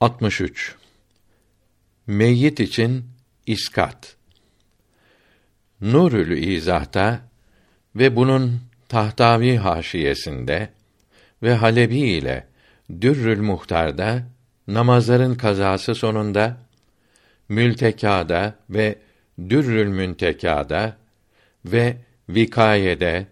63 0.00 0.74
Meyyit 2.06 2.60
için 2.60 3.04
iskat. 3.46 4.16
Nurül 5.80 6.42
İzah'ta 6.42 7.20
ve 7.96 8.16
bunun 8.16 8.60
Tahtavi 8.88 9.56
haşiyesinde 9.56 10.68
ve 11.42 11.54
Halebi 11.54 11.98
ile 11.98 12.46
Dürrül 13.00 13.40
Muhtar'da 13.40 14.22
namazların 14.68 15.34
kazası 15.34 15.94
sonunda 15.94 16.56
Mültekâda 17.48 18.54
ve 18.70 18.98
Dürrül 19.48 19.88
Müntekâda 19.88 20.96
ve 21.64 21.96
Vikayede, 22.28 23.26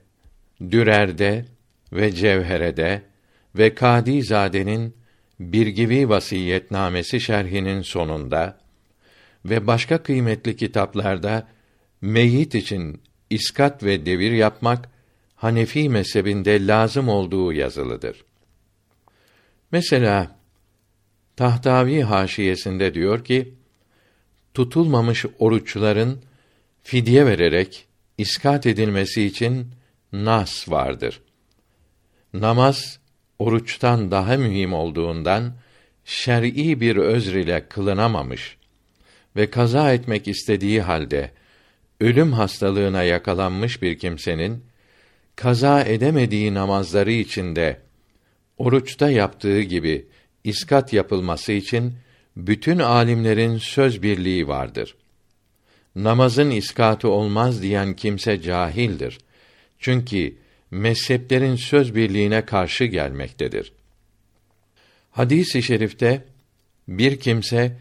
Dürer'de 0.71 1.45
ve 1.93 2.13
Cevhere'de 2.13 3.03
ve 3.55 3.75
Kadizade'nin 3.75 4.98
Birgivi 5.41 6.09
Vasiyetnamesi 6.09 7.21
şerhinin 7.21 7.83
sonunda 7.83 8.59
ve 9.45 9.67
başka 9.67 10.03
kıymetli 10.03 10.57
kitaplarda 10.57 11.49
meyyit 12.01 12.55
için 12.55 13.03
iskat 13.31 13.83
ve 13.83 14.07
devir 14.07 14.33
yapmak 14.33 14.89
Hanefi 15.37 15.89
mezhebinde 15.89 16.67
lazım 16.67 17.09
olduğu 17.09 17.53
yazılıdır. 17.53 18.25
Mesela 19.73 20.39
Tahtavi 21.37 22.03
haşiyesinde 22.03 22.95
diyor 22.95 23.25
ki 23.25 23.55
tutulmamış 24.55 25.27
oruçların 25.39 26.23
fidye 26.83 27.27
vererek 27.27 27.87
iskat 28.19 28.67
edilmesi 28.67 29.25
için 29.25 29.67
nas 30.13 30.69
vardır. 30.69 31.21
Namaz 32.35 32.99
oruçtan 33.39 34.11
daha 34.11 34.37
mühim 34.37 34.73
olduğundan 34.73 35.53
şer'i 36.05 36.81
bir 36.81 36.97
özr 36.97 37.35
ile 37.35 37.69
kılınamamış 37.69 38.57
ve 39.37 39.51
kaza 39.51 39.93
etmek 39.93 40.29
istediği 40.29 40.83
halde 40.83 41.31
ölüm 42.01 42.33
hastalığına 42.33 43.03
yakalanmış 43.03 43.83
bir 43.83 43.99
kimsenin 43.99 44.65
kaza 45.37 45.83
edemediği 45.83 46.55
namazları 46.55 47.13
içinde 47.13 47.81
oruçta 48.59 49.11
yaptığı 49.11 49.61
gibi 49.61 50.07
iskat 50.45 50.93
yapılması 50.93 51.53
için 51.53 51.95
bütün 52.37 52.79
alimlerin 52.79 53.59
söz 53.59 54.03
birliği 54.03 54.49
vardır. 54.49 54.95
Namazın 55.97 56.51
iskatı 56.51 57.09
olmaz 57.09 57.63
diyen 57.63 57.97
kimse 57.97 58.43
cahildir. 58.43 59.19
Çünkü 59.79 60.37
mezheplerin 60.71 61.57
söz 61.57 61.95
birliğine 61.95 62.45
karşı 62.45 62.85
gelmektedir. 62.85 63.73
Hadis-i 65.11 65.63
şerifte 65.63 66.25
bir 66.89 67.21
kimse 67.21 67.77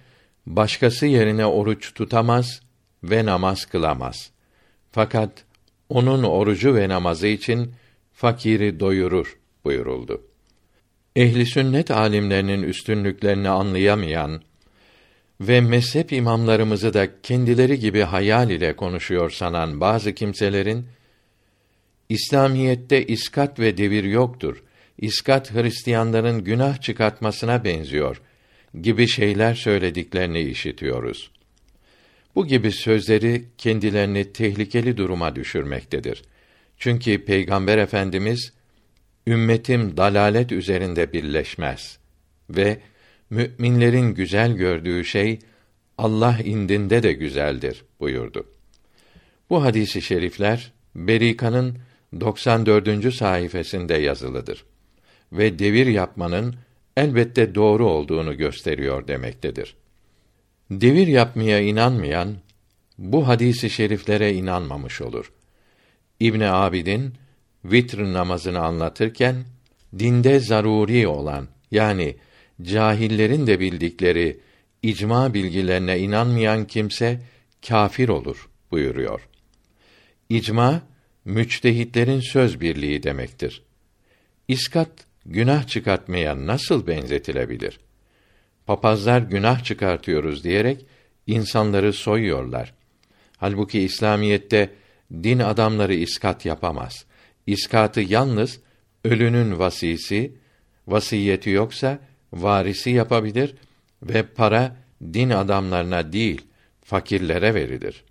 başkası 0.46 1.06
yerine 1.06 1.46
oruç 1.46 1.94
tutamaz 1.94 2.62
ve 3.04 3.26
namaz 3.26 3.66
kılamaz. 3.66 4.32
Fakat 4.92 5.32
onun 5.90 6.24
orucu 6.24 6.76
ve 6.76 6.90
namazı 6.90 7.28
için 7.28 7.72
fakiri 8.14 8.80
doyurur 8.80 9.38
buyuruldu. 9.64 10.22
Ehli 11.16 11.46
sünnet 11.46 11.92
alimlerinin 11.92 12.64
üstünlüklerini 12.64 13.50
anlayamayan 13.50 14.42
ve 15.42 15.62
mezhep 15.62 16.12
imamlarımızı 16.12 16.94
da 16.94 17.22
kendileri 17.22 17.80
gibi 17.80 18.02
hayal 18.02 18.50
ile 18.50 18.76
konuşuyor 18.76 19.30
sanan 19.30 19.82
bazı 19.82 20.14
kimselerin 20.14 20.86
İslamiyette 22.10 23.06
iskat 23.06 23.60
ve 23.60 23.78
devir 23.78 24.04
yoktur. 24.04 24.64
İskat 24.98 25.54
Hristiyanların 25.54 26.44
günah 26.44 26.82
çıkartmasına 26.82 27.64
benziyor 27.64 28.22
gibi 28.82 29.08
şeyler 29.08 29.54
söylediklerini 29.54 30.42
işitiyoruz. 30.42 31.32
Bu 32.36 32.48
gibi 32.48 32.72
sözleri 32.72 33.46
kendilerini 33.58 34.34
tehlikeli 34.34 34.98
duruma 34.98 35.36
düşürmektedir. 35.36 36.24
Çünkü 36.78 37.26
Peygamber 37.26 37.78
Efendimiz 37.78 38.54
ümmetim 39.28 39.98
dalalet 39.98 40.52
üzerinde 40.52 41.14
birleşmez 41.14 41.98
ve 42.50 42.80
müminlerin 43.30 44.14
güzel 44.14 44.54
gördüğü 44.54 45.06
şey 45.06 45.40
Allah 45.98 46.40
indinde 46.44 47.04
de 47.04 47.14
güzeldir 47.14 47.84
buyurdu. 48.00 48.48
Bu 49.50 49.64
hadisi 49.64 50.02
şerifler 50.02 50.72
Berika'nın 50.96 51.78
94. 52.20 53.14
sayfasında 53.14 53.98
yazılıdır 53.98 54.66
ve 55.32 55.60
devir 55.60 55.88
yapmanın 55.88 56.56
elbette 56.98 57.56
doğru 57.56 57.90
olduğunu 57.90 58.38
gösteriyor 58.38 59.08
demektedir. 59.08 59.76
Devir 60.72 61.08
yapmaya 61.08 61.60
inanmayan 61.60 62.36
bu 62.98 63.28
hadisi 63.28 63.70
şeriflere 63.70 64.34
inanmamış 64.34 65.02
olur. 65.02 65.32
İbn 66.20 66.42
Abidin 66.42 67.14
vitr 67.66 68.14
namazını 68.14 68.60
anlatırken 68.60 69.46
dinde 70.00 70.40
zaruri 70.40 71.08
olan 71.08 71.48
yani 71.72 72.16
cahillerin 72.62 73.48
de 73.48 73.60
bildikleri 73.60 74.40
icma 74.84 75.34
bilgilerine 75.34 76.00
inanmayan 76.00 76.68
kimse 76.68 77.22
kafir 77.68 78.10
olur 78.10 78.50
buyuruyor. 78.72 79.28
İcma 80.30 80.82
müçtehitlerin 81.28 82.20
söz 82.20 82.62
birliği 82.62 83.04
demektir. 83.04 83.62
İskat 84.48 84.90
günah 85.26 85.68
çıkartmaya 85.68 86.48
nasıl 86.48 86.88
benzetilebilir? 86.88 87.80
Papazlar 88.66 89.22
günah 89.22 89.64
çıkartıyoruz 89.64 90.44
diyerek 90.44 90.86
insanları 91.28 91.94
soyuyorlar. 91.94 92.74
Halbuki 93.38 93.80
İslamiyette 93.80 94.70
din 95.14 95.40
adamları 95.40 95.94
iskat 95.94 96.46
yapamaz. 96.46 97.06
İskatı 97.48 98.02
yalnız 98.02 98.60
ölünün 99.04 99.60
vasisi, 99.60 100.32
vasiyeti 100.88 101.50
yoksa 101.50 102.00
varisi 102.34 102.90
yapabilir 102.90 103.56
ve 104.04 104.24
para 104.24 104.76
din 105.02 105.30
adamlarına 105.30 106.14
değil, 106.14 106.42
fakirlere 106.84 107.54
verilir. 107.54 108.04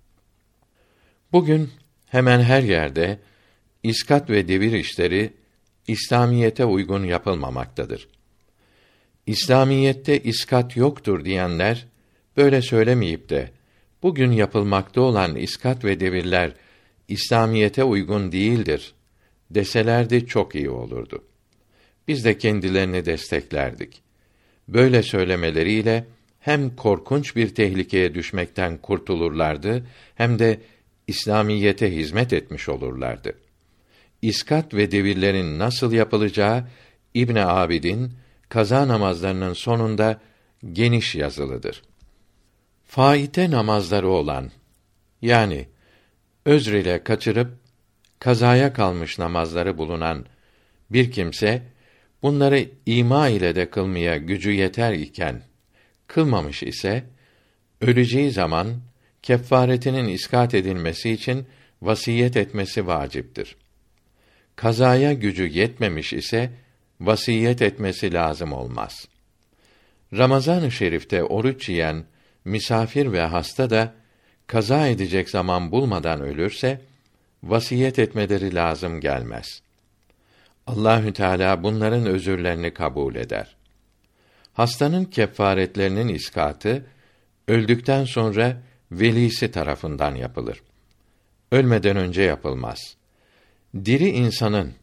Bugün 1.31 1.69
hemen 2.07 2.41
her 2.41 2.63
yerde 2.63 3.19
iskat 3.83 4.29
ve 4.29 4.47
devir 4.47 4.71
işleri 4.71 5.33
İslamiyete 5.87 6.65
uygun 6.65 7.03
yapılmamaktadır. 7.03 8.07
İslamiyette 9.25 10.19
iskat 10.19 10.77
yoktur 10.77 11.25
diyenler 11.25 11.87
böyle 12.37 12.61
söylemeyip 12.61 13.29
de 13.29 13.51
bugün 14.03 14.31
yapılmakta 14.31 15.01
olan 15.01 15.35
iskat 15.35 15.85
ve 15.85 15.99
devirler 15.99 16.51
İslamiyete 17.07 17.83
uygun 17.83 18.31
değildir 18.31 18.93
deselerdi 19.51 20.27
çok 20.27 20.55
iyi 20.55 20.69
olurdu. 20.69 21.23
Biz 22.07 22.25
de 22.25 22.37
kendilerini 22.37 23.05
desteklerdik. 23.05 24.01
Böyle 24.67 25.03
söylemeleriyle 25.03 26.05
hem 26.39 26.75
korkunç 26.75 27.35
bir 27.35 27.55
tehlikeye 27.55 28.13
düşmekten 28.13 28.77
kurtulurlardı 28.77 29.85
hem 30.15 30.39
de 30.39 30.59
İslamiyete 31.07 31.95
hizmet 31.95 32.33
etmiş 32.33 32.69
olurlardı. 32.69 33.33
İskat 34.21 34.73
ve 34.73 34.91
devirlerin 34.91 35.59
nasıl 35.59 35.91
yapılacağı 35.91 36.67
İbn 37.13 37.35
Abidin 37.35 38.13
kaza 38.49 38.87
namazlarının 38.87 39.53
sonunda 39.53 40.21
geniş 40.73 41.15
yazılıdır. 41.15 41.83
Faite 42.85 43.51
namazları 43.51 44.09
olan 44.09 44.51
yani 45.21 45.67
özr 46.45 46.73
ile 46.73 47.03
kaçırıp 47.03 47.51
kazaya 48.19 48.73
kalmış 48.73 49.19
namazları 49.19 49.77
bulunan 49.77 50.25
bir 50.89 51.11
kimse 51.11 51.61
bunları 52.21 52.65
ima 52.85 53.27
ile 53.27 53.55
de 53.55 53.69
kılmaya 53.69 54.17
gücü 54.17 54.51
yeter 54.51 54.93
iken 54.93 55.41
kılmamış 56.07 56.63
ise 56.63 57.03
öleceği 57.81 58.31
zaman 58.31 58.67
kefaretinin 59.21 60.07
iskat 60.07 60.53
edilmesi 60.53 61.11
için 61.11 61.45
vasiyet 61.81 62.37
etmesi 62.37 62.87
vaciptir. 62.87 63.55
Kazaya 64.55 65.13
gücü 65.13 65.47
yetmemiş 65.47 66.13
ise 66.13 66.51
vasiyet 67.01 67.61
etmesi 67.61 68.13
lazım 68.13 68.53
olmaz. 68.53 69.07
Ramazan-ı 70.13 70.71
Şerif'te 70.71 71.23
oruç 71.23 71.69
yiyen 71.69 72.05
misafir 72.45 73.11
ve 73.11 73.21
hasta 73.21 73.69
da 73.69 73.93
kaza 74.47 74.87
edecek 74.87 75.29
zaman 75.29 75.71
bulmadan 75.71 76.21
ölürse 76.21 76.81
vasiyet 77.43 77.99
etmeleri 77.99 78.55
lazım 78.55 79.01
gelmez. 79.01 79.61
Allahü 80.67 81.13
Teala 81.13 81.63
bunların 81.63 82.05
özürlerini 82.05 82.73
kabul 82.73 83.15
eder. 83.15 83.55
Hastanın 84.53 85.05
kefaretlerinin 85.05 86.07
iskatı 86.07 86.85
öldükten 87.47 88.05
sonra 88.05 88.61
velisi 88.91 89.51
tarafından 89.51 90.15
yapılır. 90.15 90.63
Ölmeden 91.51 91.97
önce 91.97 92.21
yapılmaz. 92.21 92.79
Diri 93.85 94.09
insanın 94.09 94.73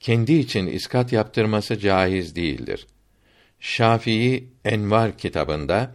kendi 0.00 0.32
için 0.32 0.66
iskat 0.66 1.12
yaptırması 1.12 1.78
caiz 1.78 2.36
değildir. 2.36 2.86
Şafii 3.60 4.48
Envar 4.64 5.18
kitabında 5.18 5.94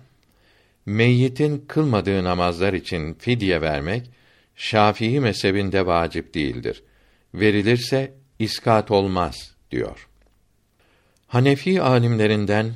meyyitin 0.86 1.66
kılmadığı 1.68 2.24
namazlar 2.24 2.74
için 2.74 3.14
fidye 3.14 3.62
vermek 3.62 4.10
Şafii 4.56 5.20
mezhebinde 5.20 5.86
vacip 5.86 6.34
değildir. 6.34 6.84
Verilirse 7.34 8.14
iskat 8.40 8.92
olmaz 8.92 9.56
diyor. 9.72 10.08
Hanefi 11.28 11.82
alimlerinden 11.82 12.74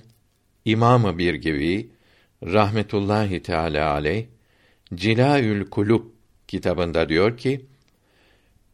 İmamı 0.65 1.17
bir 1.17 1.33
gibi 1.33 1.89
rahmetullahi 2.43 3.41
teala 3.41 3.91
aleyh 3.91 4.25
Cilaül 4.95 5.69
Kulub 5.69 6.03
kitabında 6.47 7.09
diyor 7.09 7.37
ki 7.37 7.65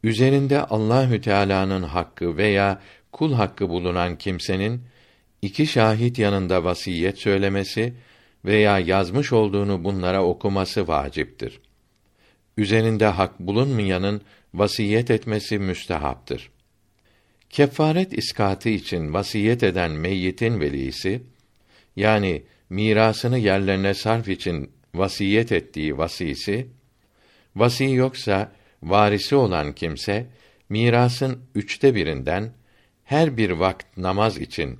üzerinde 0.03 0.63
Allahü 0.63 1.21
Teala'nın 1.21 1.83
hakkı 1.83 2.37
veya 2.37 2.81
kul 3.11 3.33
hakkı 3.33 3.69
bulunan 3.69 4.17
kimsenin 4.17 4.81
iki 5.41 5.67
şahit 5.67 6.19
yanında 6.19 6.63
vasiyet 6.63 7.19
söylemesi 7.19 7.93
veya 8.45 8.79
yazmış 8.79 9.33
olduğunu 9.33 9.83
bunlara 9.83 10.23
okuması 10.23 10.87
vaciptir. 10.87 11.59
Üzerinde 12.57 13.05
hak 13.05 13.39
bulunmayanın 13.39 14.21
vasiyet 14.53 15.11
etmesi 15.11 15.59
müstehaptır. 15.59 16.51
Kefaret 17.49 18.13
iskatı 18.13 18.69
için 18.69 19.13
vasiyet 19.13 19.63
eden 19.63 19.91
meyyitin 19.91 20.59
velisi 20.59 21.23
yani 21.95 22.43
mirasını 22.69 23.37
yerlerine 23.37 23.93
sarf 23.93 24.27
için 24.27 24.71
vasiyet 24.95 25.51
ettiği 25.51 25.97
vasisi 25.97 26.67
vasi 27.55 27.83
yoksa 27.83 28.51
varisi 28.83 29.35
olan 29.35 29.73
kimse 29.73 30.25
mirasın 30.69 31.39
üçte 31.55 31.95
birinden 31.95 32.51
her 33.03 33.37
bir 33.37 33.49
vakt 33.49 33.97
namaz 33.97 34.37
için 34.37 34.79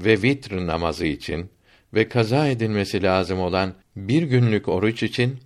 ve 0.00 0.22
vitr 0.22 0.66
namazı 0.66 1.06
için 1.06 1.50
ve 1.94 2.08
kaza 2.08 2.48
edilmesi 2.48 3.02
lazım 3.02 3.40
olan 3.40 3.74
bir 3.96 4.22
günlük 4.22 4.68
oruç 4.68 5.02
için 5.02 5.38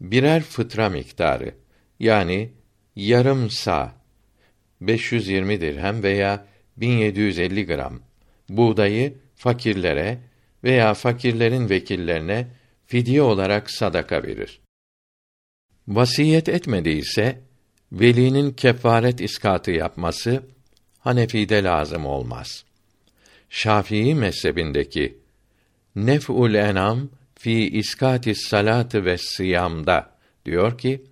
birer 0.00 0.42
fıtra 0.42 0.88
miktarı 0.88 1.54
yani 2.00 2.50
yarım 2.96 3.50
sa 3.50 3.92
520 4.80 5.60
dirhem 5.60 6.02
veya 6.02 6.46
1750 6.76 7.66
gram 7.66 8.00
buğdayı 8.48 9.14
fakirlere 9.34 10.18
veya 10.64 10.94
fakirlerin 10.94 11.68
vekillerine 11.70 12.46
fidye 12.86 13.22
olarak 13.22 13.70
sadaka 13.70 14.22
verir. 14.22 14.60
Vasiyet 15.88 16.48
etmediyse 16.48 17.40
velinin 17.92 18.50
kefaret 18.50 19.20
iskatı 19.20 19.70
yapması 19.70 20.42
Hanefi'de 20.98 21.64
lazım 21.64 22.06
olmaz. 22.06 22.64
Şafii 23.50 24.14
mezhebindeki 24.14 25.18
Nef'ul 25.96 26.54
Enam 26.54 27.08
fi 27.34 27.78
iskati 27.78 28.34
salatı 28.34 29.04
ve 29.04 29.18
sıyamda 29.18 30.16
diyor 30.44 30.78
ki 30.78 31.04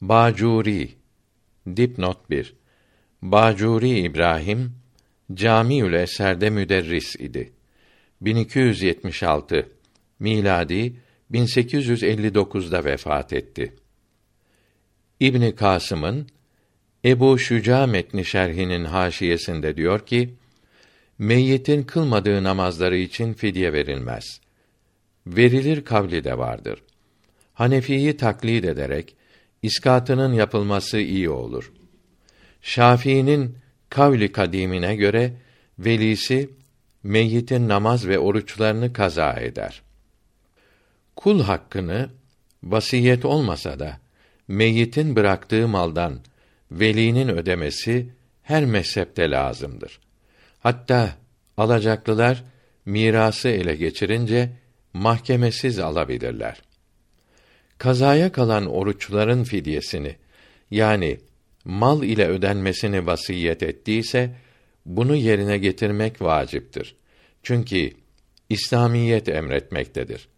Bacuri 0.00 0.90
dipnot 1.76 2.30
1 2.30 2.54
Bacuri 3.22 3.98
İbrahim 3.98 4.72
Camiül 5.34 5.92
Eser'de 5.92 6.50
müderris 6.50 7.16
idi. 7.16 7.52
1276 8.20 9.77
miladi 10.20 10.96
1859'da 11.32 12.84
vefat 12.84 13.32
etti. 13.32 13.74
İbni 15.20 15.54
Kasım'ın 15.54 16.26
Ebu 17.04 17.38
Şüca 17.38 17.86
metni 17.86 18.24
şerhinin 18.24 18.84
haşiyesinde 18.84 19.76
diyor 19.76 20.06
ki: 20.06 20.34
Meyyitin 21.18 21.82
kılmadığı 21.82 22.42
namazları 22.42 22.96
için 22.96 23.32
fidye 23.32 23.72
verilmez. 23.72 24.40
Verilir 25.26 25.84
kavli 25.84 26.24
de 26.24 26.38
vardır. 26.38 26.82
Hanefi'yi 27.54 28.16
taklid 28.16 28.64
ederek 28.64 29.16
iskatının 29.62 30.32
yapılması 30.32 30.98
iyi 30.98 31.30
olur. 31.30 31.72
Şafii'nin 32.62 33.56
kavli 33.90 34.32
kadimine 34.32 34.96
göre 34.96 35.32
velisi 35.78 36.50
meyyitin 37.02 37.68
namaz 37.68 38.08
ve 38.08 38.18
oruçlarını 38.18 38.92
kaza 38.92 39.32
eder. 39.32 39.82
Kul 41.18 41.42
hakkını 41.42 42.10
vasiyet 42.62 43.24
olmasa 43.24 43.78
da 43.78 44.00
meyyitin 44.48 45.16
bıraktığı 45.16 45.68
maldan 45.68 46.20
velinin 46.70 47.28
ödemesi 47.28 48.06
her 48.42 48.64
mezhepte 48.64 49.30
lazımdır. 49.30 50.00
Hatta 50.60 51.14
alacaklılar 51.56 52.44
mirası 52.86 53.48
ele 53.48 53.76
geçirince 53.76 54.50
mahkemesiz 54.92 55.78
alabilirler. 55.78 56.62
Kazaya 57.78 58.32
kalan 58.32 58.66
oruçların 58.66 59.44
fidyesini 59.44 60.16
yani 60.70 61.20
mal 61.64 62.02
ile 62.02 62.26
ödenmesini 62.26 63.06
vasiyet 63.06 63.62
ettiyse 63.62 64.30
bunu 64.86 65.16
yerine 65.16 65.58
getirmek 65.58 66.22
vaciptir. 66.22 66.96
Çünkü 67.42 67.90
İslamiyet 68.48 69.28
emretmektedir. 69.28 70.28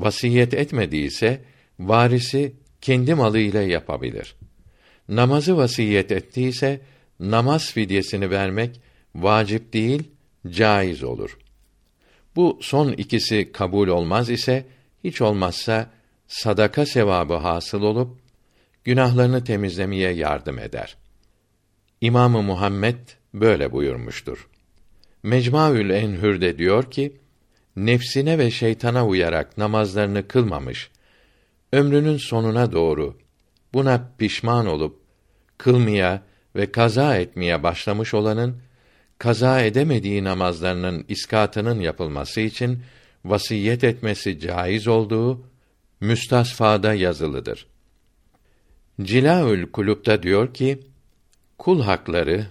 Vasiyet 0.00 0.54
etmediyse 0.54 1.40
varisi 1.78 2.52
kendi 2.80 3.14
malı 3.14 3.38
ile 3.38 3.60
yapabilir. 3.60 4.34
Namazı 5.08 5.56
vasiyet 5.56 6.12
ettiyse 6.12 6.80
namaz 7.20 7.72
fidyesini 7.72 8.30
vermek 8.30 8.80
vacip 9.14 9.72
değil, 9.72 10.02
caiz 10.50 11.02
olur. 11.02 11.38
Bu 12.36 12.58
son 12.62 12.92
ikisi 12.92 13.52
kabul 13.52 13.88
olmaz 13.88 14.30
ise 14.30 14.66
hiç 15.04 15.20
olmazsa 15.20 15.90
sadaka 16.28 16.86
sevabı 16.86 17.34
hasıl 17.34 17.82
olup 17.82 18.18
günahlarını 18.84 19.44
temizlemeye 19.44 20.10
yardım 20.10 20.58
eder. 20.58 20.96
İmamı 22.00 22.42
Muhammed 22.42 22.98
böyle 23.34 23.72
buyurmuştur. 23.72 24.48
Mecmuaül 25.22 25.90
Enhür'de 25.90 26.58
diyor 26.58 26.90
ki, 26.90 27.16
nefsine 27.86 28.38
ve 28.38 28.50
şeytana 28.50 29.06
uyarak 29.06 29.58
namazlarını 29.58 30.28
kılmamış, 30.28 30.90
ömrünün 31.72 32.16
sonuna 32.16 32.72
doğru 32.72 33.16
buna 33.74 34.10
pişman 34.18 34.66
olup 34.66 35.00
kılmaya 35.58 36.22
ve 36.56 36.72
kaza 36.72 37.16
etmeye 37.16 37.62
başlamış 37.62 38.14
olanın 38.14 38.56
kaza 39.18 39.60
edemediği 39.60 40.24
namazlarının 40.24 41.04
iskatının 41.08 41.80
yapılması 41.80 42.40
için 42.40 42.82
vasiyet 43.24 43.84
etmesi 43.84 44.40
caiz 44.40 44.88
olduğu 44.88 45.46
müstasfada 46.00 46.94
yazılıdır. 46.94 47.66
Cilaül 49.02 49.70
Kulup'ta 49.72 50.22
diyor 50.22 50.54
ki, 50.54 50.80
kul 51.58 51.82
hakları, 51.82 52.46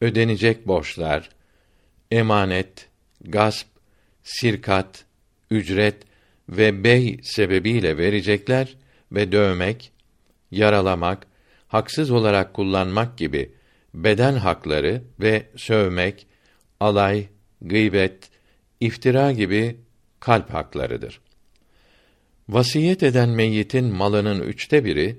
ödenecek 0.00 0.66
borçlar, 0.66 1.30
emanet, 2.10 2.88
gasp, 3.20 3.71
sirkat, 4.22 5.04
ücret 5.50 6.02
ve 6.48 6.84
bey 6.84 7.20
sebebiyle 7.22 7.98
verecekler 7.98 8.76
ve 9.12 9.32
dövmek, 9.32 9.92
yaralamak, 10.50 11.26
haksız 11.68 12.10
olarak 12.10 12.54
kullanmak 12.54 13.18
gibi 13.18 13.52
beden 13.94 14.34
hakları 14.34 15.02
ve 15.20 15.46
sövmek, 15.56 16.26
alay, 16.80 17.26
gıybet, 17.62 18.30
iftira 18.80 19.32
gibi 19.32 19.76
kalp 20.20 20.54
haklarıdır. 20.54 21.20
Vasiyet 22.48 23.02
eden 23.02 23.28
meyyitin 23.28 23.84
malının 23.84 24.40
üçte 24.40 24.84
biri 24.84 25.16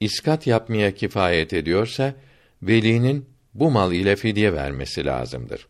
iskat 0.00 0.46
yapmaya 0.46 0.94
kifayet 0.94 1.52
ediyorsa 1.52 2.14
velinin 2.62 3.26
bu 3.54 3.70
mal 3.70 3.92
ile 3.92 4.16
fidye 4.16 4.52
vermesi 4.52 5.04
lazımdır. 5.04 5.66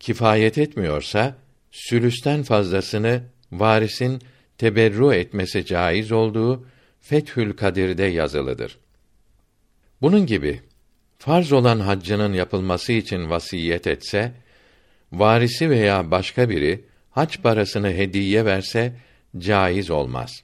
Kifayet 0.00 0.58
etmiyorsa 0.58 1.36
sülüsten 1.70 2.42
fazlasını 2.42 3.22
varisin 3.52 4.22
teberru 4.58 5.14
etmesi 5.14 5.66
caiz 5.66 6.12
olduğu 6.12 6.66
Fethül 7.00 7.52
Kadir'de 7.52 8.04
yazılıdır. 8.04 8.78
Bunun 10.02 10.26
gibi 10.26 10.60
farz 11.18 11.52
olan 11.52 11.80
haccının 11.80 12.32
yapılması 12.32 12.92
için 12.92 13.30
vasiyet 13.30 13.86
etse, 13.86 14.32
varisi 15.12 15.70
veya 15.70 16.10
başka 16.10 16.50
biri 16.50 16.84
hac 17.10 17.36
parasını 17.42 17.92
hediye 17.92 18.44
verse 18.44 18.96
caiz 19.38 19.90
olmaz. 19.90 20.42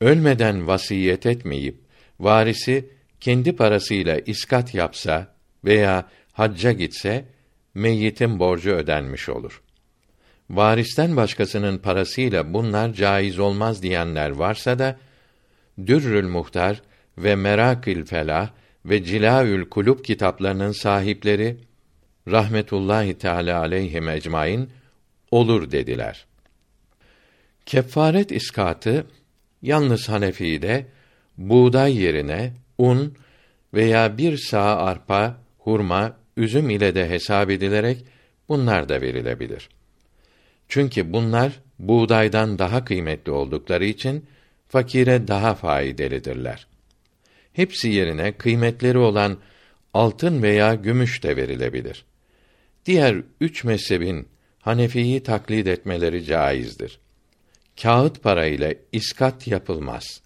Ölmeden 0.00 0.66
vasiyet 0.66 1.26
etmeyip 1.26 1.76
varisi 2.20 2.88
kendi 3.20 3.56
parasıyla 3.56 4.18
iskat 4.18 4.74
yapsa 4.74 5.34
veya 5.64 6.08
hacca 6.32 6.72
gitse 6.72 7.24
meyyitin 7.74 8.38
borcu 8.38 8.70
ödenmiş 8.70 9.28
olur. 9.28 9.62
Varisten 10.50 11.16
başkasının 11.16 11.78
parasıyla 11.78 12.54
bunlar 12.54 12.92
caiz 12.92 13.38
olmaz 13.38 13.82
diyenler 13.82 14.30
varsa 14.30 14.78
da 14.78 14.98
Dürrül 15.86 16.28
Muhtar 16.28 16.82
ve 17.18 17.36
Merakil 17.36 18.04
Felah 18.04 18.50
ve 18.84 19.04
Cilaül 19.04 19.68
Kulub 19.68 20.04
kitaplarının 20.04 20.72
sahipleri 20.72 21.56
rahmetullahi 22.30 23.18
teala 23.18 23.60
aleyhi 23.60 24.10
ecmaîn 24.10 24.70
olur 25.30 25.70
dediler. 25.70 26.26
Kefaret 27.66 28.32
iskatı 28.32 29.06
yalnız 29.62 30.08
Hanefi'de 30.08 30.86
buğday 31.38 32.02
yerine 32.02 32.52
un 32.78 33.14
veya 33.74 34.18
bir 34.18 34.38
sağ 34.38 34.76
arpa, 34.76 35.36
hurma, 35.58 36.16
üzüm 36.36 36.70
ile 36.70 36.94
de 36.94 37.08
hesap 37.08 37.50
edilerek 37.50 38.04
bunlar 38.48 38.88
da 38.88 39.00
verilebilir. 39.00 39.68
Çünkü 40.70 41.12
bunlar 41.12 41.52
buğdaydan 41.78 42.58
daha 42.58 42.84
kıymetli 42.84 43.32
oldukları 43.32 43.84
için 43.84 44.26
fakire 44.68 45.28
daha 45.28 45.54
faydalıdırlar. 45.54 46.66
Hepsi 47.52 47.88
yerine 47.88 48.32
kıymetleri 48.32 48.98
olan 48.98 49.38
altın 49.94 50.42
veya 50.42 50.74
gümüş 50.74 51.22
de 51.22 51.36
verilebilir. 51.36 52.04
Diğer 52.86 53.16
üç 53.40 53.64
mezhebin 53.64 54.28
Hanefi'yi 54.60 55.22
taklit 55.22 55.66
etmeleri 55.66 56.24
caizdir. 56.24 56.98
Kağıt 57.82 58.22
para 58.22 58.46
ile 58.46 58.78
iskat 58.92 59.46
yapılmaz. 59.46 60.20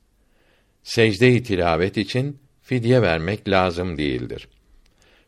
Secde-i 0.83 1.43
tilavet 1.43 1.97
için 1.97 2.39
fidye 2.63 3.03
vermek 3.03 3.49
lazım 3.49 3.99
değildir. 3.99 4.49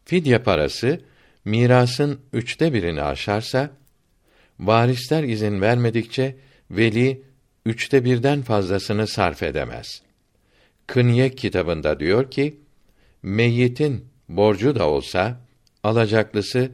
Fidye 0.05 0.39
parası 0.39 1.01
mirasın 1.45 2.21
üçte 2.33 2.73
birini 2.73 3.03
aşarsa, 3.03 3.71
varisler 4.61 5.23
izin 5.23 5.61
vermedikçe 5.61 6.37
veli 6.71 7.23
üçte 7.67 8.05
birden 8.05 8.43
fazlasını 8.43 9.07
sarf 9.07 9.43
edemez. 9.43 10.03
Kınye 10.87 11.31
kitabında 11.31 12.01
diyor 12.01 12.31
ki, 12.31 12.61
meyyitin 13.23 14.05
borcu 14.29 14.75
da 14.75 14.89
olsa, 14.89 15.41
alacaklısı, 15.83 16.71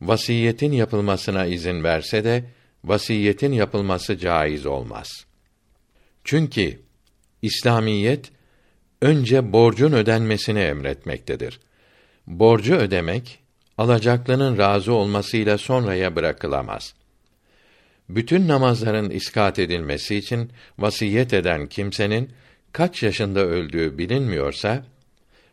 vasiyetin 0.00 0.72
yapılmasına 0.72 1.46
izin 1.46 1.84
verse 1.84 2.24
de, 2.24 2.44
vasiyetin 2.84 3.52
yapılması 3.52 4.18
caiz 4.18 4.66
olmaz. 4.66 5.08
Çünkü 6.24 6.80
İslamiyet 7.42 8.32
önce 9.02 9.52
borcun 9.52 9.92
ödenmesini 9.92 10.58
emretmektedir. 10.58 11.60
Borcu 12.26 12.74
ödemek 12.74 13.38
alacaklının 13.78 14.58
razı 14.58 14.92
olmasıyla 14.92 15.58
sonraya 15.58 16.16
bırakılamaz. 16.16 16.94
Bütün 18.14 18.48
namazların 18.48 19.10
iskat 19.10 19.58
edilmesi 19.58 20.16
için 20.16 20.50
vasiyet 20.78 21.32
eden 21.32 21.66
kimsenin 21.66 22.30
kaç 22.72 23.02
yaşında 23.02 23.40
öldüğü 23.40 23.98
bilinmiyorsa, 23.98 24.84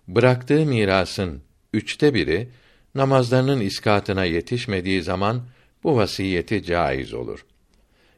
bıraktığı 0.07 0.65
mirasın 0.65 1.41
üçte 1.73 2.13
biri 2.13 2.49
namazlarının 2.95 3.59
iskatına 3.59 4.25
yetişmediği 4.25 5.01
zaman 5.01 5.41
bu 5.83 5.95
vasiyeti 5.95 6.63
caiz 6.63 7.13
olur. 7.13 7.45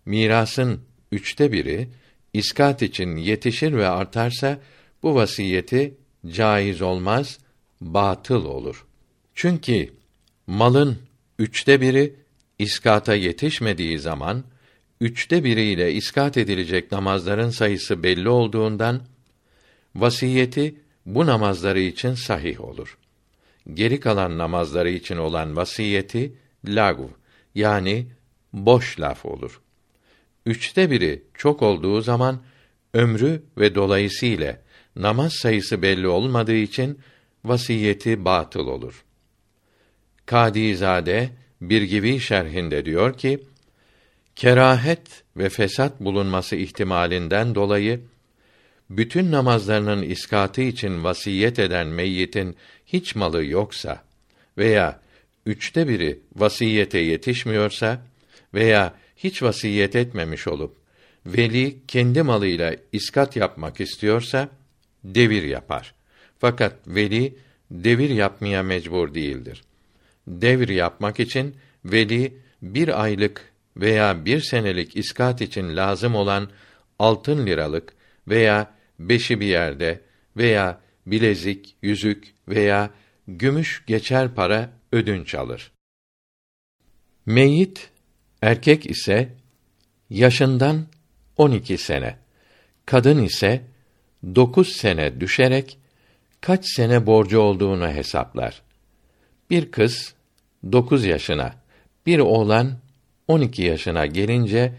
Mirasın 0.05 0.81
üçte 1.11 1.51
biri 1.51 1.89
iskat 2.33 2.81
için 2.81 3.15
yetişir 3.15 3.73
ve 3.73 3.87
artarsa 3.87 4.59
bu 5.03 5.15
vasiyeti 5.15 5.93
caiz 6.27 6.81
olmaz, 6.81 7.39
batıl 7.81 8.45
olur. 8.45 8.85
Çünkü 9.35 9.89
malın 10.47 10.97
üçte 11.39 11.81
biri 11.81 12.20
iskata 12.61 13.15
yetişmediği 13.15 13.99
zaman 13.99 14.43
üçte 14.99 15.43
biriyle 15.43 15.93
iskat 15.93 16.37
edilecek 16.37 16.91
namazların 16.91 17.49
sayısı 17.49 18.03
belli 18.03 18.29
olduğundan 18.29 19.01
vasiyeti 19.95 20.75
bu 21.05 21.25
namazları 21.25 21.79
için 21.79 22.13
sahih 22.13 22.61
olur. 22.61 22.97
Geri 23.73 23.99
kalan 23.99 24.37
namazları 24.37 24.89
için 24.89 25.17
olan 25.17 25.55
vasiyeti 25.55 26.33
lagv 26.65 27.07
yani 27.55 28.07
boş 28.53 28.99
laf 28.99 29.25
olur. 29.25 29.61
Üçte 30.45 30.91
biri 30.91 31.23
çok 31.33 31.61
olduğu 31.61 32.01
zaman 32.01 32.41
ömrü 32.93 33.43
ve 33.57 33.75
dolayısıyla 33.75 34.57
namaz 34.95 35.33
sayısı 35.33 35.81
belli 35.81 36.07
olmadığı 36.07 36.55
için 36.55 36.99
vasiyeti 37.45 38.25
batıl 38.25 38.67
olur. 38.67 39.03
Kadizade 40.25 41.29
bir 41.61 41.81
gibi 41.81 42.19
şerhinde 42.19 42.85
diyor 42.85 43.17
ki, 43.17 43.39
kerahet 44.35 45.23
ve 45.37 45.49
fesat 45.49 45.99
bulunması 45.99 46.55
ihtimalinden 46.55 47.55
dolayı 47.55 48.01
bütün 48.89 49.31
namazlarının 49.31 50.01
iskatı 50.01 50.61
için 50.61 51.03
vasiyet 51.03 51.59
eden 51.59 51.87
meyyitin 51.87 52.55
hiç 52.85 53.15
malı 53.15 53.45
yoksa 53.45 54.03
veya 54.57 54.99
üçte 55.45 55.87
biri 55.87 56.19
vasiyete 56.35 56.99
yetişmiyorsa 56.99 58.01
veya 58.53 58.93
hiç 59.17 59.43
vasiyet 59.43 59.95
etmemiş 59.95 60.47
olup 60.47 60.75
veli 61.25 61.77
kendi 61.87 62.23
malıyla 62.23 62.75
iskat 62.91 63.35
yapmak 63.35 63.81
istiyorsa 63.81 64.49
devir 65.03 65.43
yapar. 65.43 65.93
Fakat 66.39 66.75
veli 66.87 67.35
devir 67.71 68.09
yapmaya 68.09 68.63
mecbur 68.63 69.13
değildir. 69.13 69.61
Devir 70.27 70.69
yapmak 70.69 71.19
için 71.19 71.55
veli 71.85 72.37
bir 72.61 73.03
aylık 73.03 73.51
veya 73.77 74.25
bir 74.25 74.39
senelik 74.39 74.97
iskat 74.97 75.41
için 75.41 75.75
lazım 75.75 76.15
olan 76.15 76.49
altın 76.99 77.45
liralık 77.45 77.93
veya 78.27 78.73
beşi 78.99 79.39
bir 79.39 79.45
yerde 79.45 80.01
veya 80.37 80.81
bilezik, 81.05 81.75
yüzük 81.81 82.33
veya 82.47 82.89
gümüş 83.27 83.83
geçer 83.87 84.35
para 84.35 84.69
ödünç 84.91 85.35
alır. 85.35 85.71
Meyyit 87.25 87.89
erkek 88.41 88.89
ise 88.89 89.29
yaşından 90.09 90.87
12 91.37 91.77
sene, 91.77 92.17
kadın 92.85 93.23
ise 93.23 93.61
9 94.35 94.69
sene 94.69 95.21
düşerek 95.21 95.77
kaç 96.41 96.65
sene 96.75 97.05
borcu 97.05 97.39
olduğunu 97.39 97.87
hesaplar. 97.87 98.61
Bir 99.51 99.71
kız 99.71 100.13
9 100.71 101.05
yaşına, 101.05 101.53
bir 102.05 102.19
oğlan 102.19 102.71
12 103.27 103.63
yaşına 103.63 104.05
gelince 104.05 104.73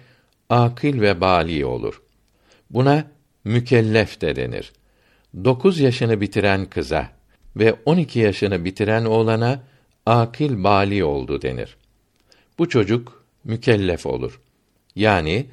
akil 0.48 1.00
ve 1.00 1.20
bali 1.20 1.64
olur. 1.64 2.02
Buna 2.70 3.04
mükellef 3.44 4.20
de 4.20 4.36
denir. 4.36 4.72
9 5.44 5.80
yaşını 5.80 6.20
bitiren 6.20 6.64
kıza 6.64 7.08
ve 7.56 7.74
12 7.84 8.18
yaşını 8.18 8.64
bitiren 8.64 9.04
oğlana 9.04 9.62
akil 10.06 10.64
bali 10.64 11.04
oldu 11.04 11.42
denir. 11.42 11.76
Bu 12.58 12.68
çocuk 12.68 13.24
mükellef 13.44 14.06
olur. 14.06 14.40
Yani 14.96 15.46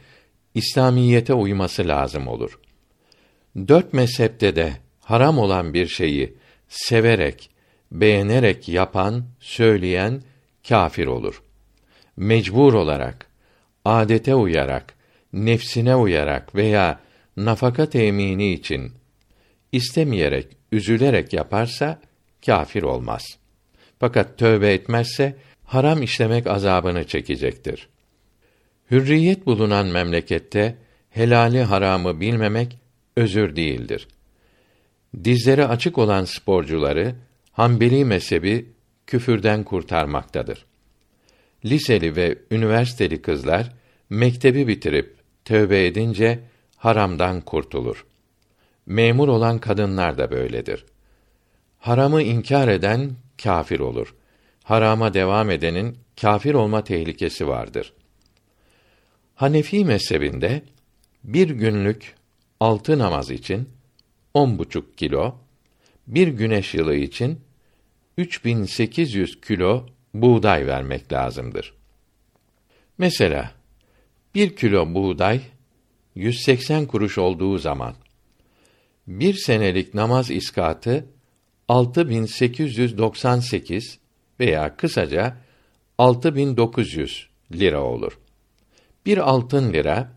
İslamiyete 0.53 1.33
uyması 1.33 1.87
lazım 1.87 2.27
olur. 2.27 2.59
Dört 3.67 3.93
mezhepte 3.93 4.55
de 4.55 4.73
haram 4.99 5.39
olan 5.39 5.73
bir 5.73 5.87
şeyi 5.87 6.33
severek, 6.69 7.49
beğenerek 7.91 8.69
yapan, 8.69 9.25
söyleyen 9.39 10.21
kâfir 10.67 11.07
olur. 11.07 11.43
Mecbur 12.17 12.73
olarak, 12.73 13.25
adete 13.85 14.35
uyarak, 14.35 14.93
nefsine 15.33 15.95
uyarak 15.95 16.55
veya 16.55 16.99
nafaka 17.37 17.89
temini 17.89 18.53
için 18.53 18.91
istemeyerek, 19.71 20.47
üzülerek 20.71 21.33
yaparsa 21.33 21.99
kâfir 22.45 22.83
olmaz. 22.83 23.23
Fakat 23.99 24.37
tövbe 24.37 24.73
etmezse 24.73 25.35
haram 25.63 26.03
işlemek 26.03 26.47
azabını 26.47 27.07
çekecektir. 27.07 27.89
Hürriyet 28.91 29.45
bulunan 29.45 29.87
memlekette 29.87 30.75
helali 31.09 31.63
haramı 31.63 32.21
bilmemek 32.21 32.77
özür 33.15 33.55
değildir. 33.55 34.07
Dizleri 35.23 35.65
açık 35.65 35.97
olan 35.97 36.25
sporcuları 36.25 37.15
Hanbeli 37.59 38.05
mezhebi 38.05 38.73
küfürden 39.07 39.63
kurtarmaktadır. 39.63 40.65
Liseli 41.65 42.15
ve 42.15 42.37
üniversiteli 42.51 43.21
kızlar 43.21 43.73
mektebi 44.09 44.67
bitirip 44.67 45.17
tövbe 45.45 45.85
edince 45.85 46.39
haramdan 46.75 47.41
kurtulur. 47.41 48.05
Memur 48.85 49.27
olan 49.27 49.59
kadınlar 49.59 50.17
da 50.17 50.31
böyledir. 50.31 50.85
Haramı 51.79 52.21
inkar 52.21 52.67
eden 52.67 53.11
kâfir 53.43 53.79
olur. 53.79 54.15
Harama 54.63 55.13
devam 55.13 55.49
edenin 55.49 55.97
kâfir 56.21 56.53
olma 56.53 56.83
tehlikesi 56.83 57.47
vardır. 57.47 57.93
Hanefi 59.35 59.85
mezhebinde 59.85 60.61
bir 61.23 61.49
günlük 61.49 62.15
altı 62.59 62.99
namaz 62.99 63.31
için 63.31 63.69
on 64.33 64.59
buçuk 64.59 64.97
kilo, 64.97 65.35
bir 66.07 66.27
güneş 66.27 66.73
yılı 66.73 66.95
için 66.95 67.48
3800 68.19 69.41
kilo 69.41 69.85
buğday 70.13 70.67
vermek 70.67 71.13
lazımdır. 71.13 71.73
Mesela 72.97 73.51
bir 74.35 74.55
kilo 74.55 74.93
buğday 74.93 75.41
180 76.15 76.85
kuruş 76.85 77.17
olduğu 77.17 77.57
zaman 77.57 77.95
bir 79.07 79.33
senelik 79.33 79.93
namaz 79.93 80.31
iskatı 80.31 81.05
6898 81.67 83.99
veya 84.39 84.77
kısaca 84.77 85.37
6900 85.97 87.29
lira 87.51 87.83
olur. 87.83 88.19
Bir 89.05 89.17
altın 89.17 89.73
lira 89.73 90.11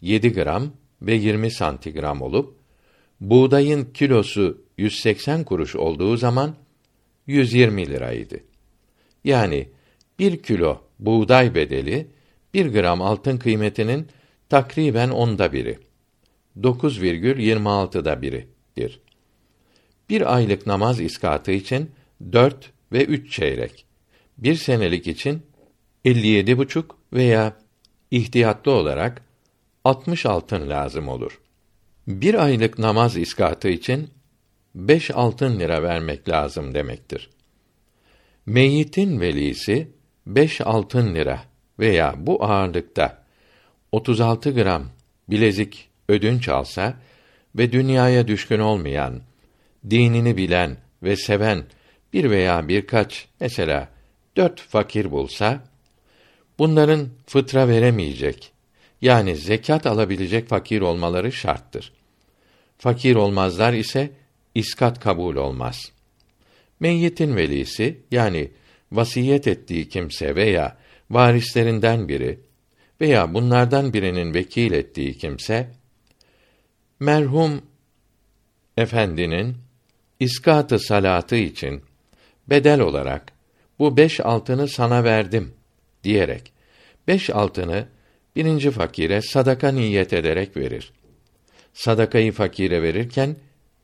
7 0.00 0.32
gram 0.32 0.72
ve 1.02 1.14
20 1.14 1.50
santigram 1.50 2.22
olup 2.22 2.58
buğdayın 3.20 3.84
kilosu 3.84 4.62
180 4.78 5.44
kuruş 5.44 5.76
olduğu 5.76 6.16
zaman 6.16 6.54
120 7.28 7.86
liraydı. 7.86 8.40
Yani 9.24 9.68
bir 10.18 10.42
kilo 10.42 10.80
buğday 10.98 11.54
bedeli 11.54 12.06
bir 12.54 12.66
gram 12.66 13.02
altın 13.02 13.38
kıymetinin 13.38 14.08
takriben 14.48 15.08
onda 15.08 15.52
biri. 15.52 15.78
9,26'da 16.60 18.22
biridir. 18.22 19.00
Bir 20.10 20.34
aylık 20.34 20.66
namaz 20.66 21.00
iskatı 21.00 21.52
için 21.52 21.90
dört 22.32 22.72
ve 22.92 23.04
üç 23.04 23.32
çeyrek. 23.32 23.86
Bir 24.38 24.54
senelik 24.54 25.06
için 25.06 25.42
57 26.04 26.58
buçuk 26.58 26.98
veya 27.12 27.56
ihtiyatlı 28.10 28.72
olarak 28.72 29.22
60 29.84 30.26
altın 30.26 30.68
lazım 30.68 31.08
olur. 31.08 31.40
Bir 32.06 32.44
aylık 32.44 32.78
namaz 32.78 33.16
iskatı 33.16 33.68
için 33.68 34.10
beş 34.78 35.10
altın 35.10 35.60
lira 35.60 35.82
vermek 35.82 36.28
lazım 36.28 36.74
demektir. 36.74 37.30
Meyyitin 38.46 39.20
velisi 39.20 39.88
beş 40.26 40.60
altın 40.60 41.14
lira 41.14 41.40
veya 41.78 42.14
bu 42.18 42.44
ağırlıkta 42.44 43.24
36 43.92 44.50
gram 44.50 44.84
bilezik 45.30 45.88
ödünç 46.08 46.48
alsa 46.48 46.94
ve 47.56 47.72
dünyaya 47.72 48.28
düşkün 48.28 48.58
olmayan, 48.58 49.20
dinini 49.90 50.36
bilen 50.36 50.76
ve 51.02 51.16
seven 51.16 51.64
bir 52.12 52.30
veya 52.30 52.68
birkaç 52.68 53.28
mesela 53.40 53.88
dört 54.36 54.60
fakir 54.60 55.10
bulsa, 55.10 55.60
bunların 56.58 57.08
fıtra 57.26 57.68
veremeyecek, 57.68 58.52
yani 59.00 59.36
zekat 59.36 59.86
alabilecek 59.86 60.48
fakir 60.48 60.80
olmaları 60.80 61.32
şarttır. 61.32 61.92
Fakir 62.78 63.16
olmazlar 63.16 63.72
ise 63.72 64.10
iskat 64.58 65.00
kabul 65.00 65.36
olmaz. 65.36 65.92
Meyyitin 66.80 67.36
velisi 67.36 68.00
yani 68.10 68.50
vasiyet 68.92 69.46
ettiği 69.46 69.88
kimse 69.88 70.34
veya 70.34 70.76
varislerinden 71.10 72.08
biri 72.08 72.40
veya 73.00 73.34
bunlardan 73.34 73.92
birinin 73.92 74.34
vekil 74.34 74.72
ettiği 74.72 75.18
kimse 75.18 75.70
merhum 77.00 77.62
efendinin 78.76 79.56
iskatı 80.20 80.78
salatı 80.78 81.36
için 81.36 81.82
bedel 82.50 82.80
olarak 82.80 83.32
bu 83.78 83.96
beş 83.96 84.20
altını 84.20 84.68
sana 84.68 85.04
verdim 85.04 85.54
diyerek 86.04 86.52
beş 87.08 87.30
altını 87.30 87.88
birinci 88.36 88.70
fakire 88.70 89.22
sadaka 89.22 89.72
niyet 89.72 90.12
ederek 90.12 90.56
verir. 90.56 90.92
Sadakayı 91.72 92.32
fakire 92.32 92.82
verirken 92.82 93.36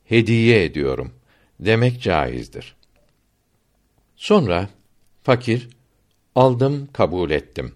hediye 0.04 0.64
ediyorum 0.64 1.12
demek 1.61 2.02
caizdir. 2.02 2.76
Sonra 4.16 4.68
fakir 5.23 5.68
aldım 6.34 6.88
kabul 6.92 7.30
ettim. 7.30 7.75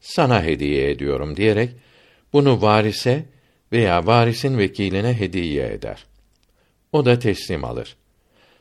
Sana 0.00 0.42
hediye 0.42 0.90
ediyorum 0.90 1.36
diyerek 1.36 1.70
bunu 2.32 2.62
varise 2.62 3.24
veya 3.72 4.06
varisin 4.06 4.58
vekiline 4.58 5.20
hediye 5.20 5.66
eder. 5.66 6.06
O 6.92 7.04
da 7.04 7.18
teslim 7.18 7.64
alır. 7.64 7.96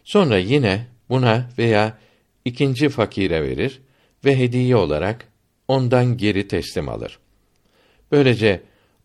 Sonra 0.03 0.37
yine 0.37 0.87
buna 1.09 1.49
veya 1.57 1.97
ikinci 2.45 2.89
fakire 2.89 3.43
verir 3.43 3.81
ve 4.25 4.39
hediye 4.39 4.75
olarak 4.75 5.27
ondan 5.67 6.17
geri 6.17 6.47
teslim 6.47 6.89
alır. 6.89 7.19
Böylece 8.11 8.61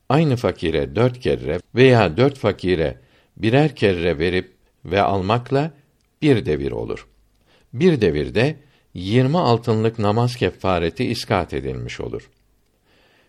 aynı 0.08 0.36
fakire 0.36 0.96
dört 0.96 1.20
kere 1.20 1.60
veya 1.74 2.16
dört 2.16 2.38
fakire 2.38 2.98
birer 3.36 3.76
kere 3.76 4.18
verip 4.18 4.52
ve 4.84 5.02
almakla 5.02 5.72
bir 6.22 6.46
devir 6.46 6.72
olur. 6.72 7.06
Bir 7.72 8.00
devirde 8.00 8.56
yirmi 8.94 9.38
altınlık 9.38 9.98
namaz 9.98 10.36
kefareti 10.36 11.04
iskat 11.04 11.54
edilmiş 11.54 12.00
olur. 12.00 12.30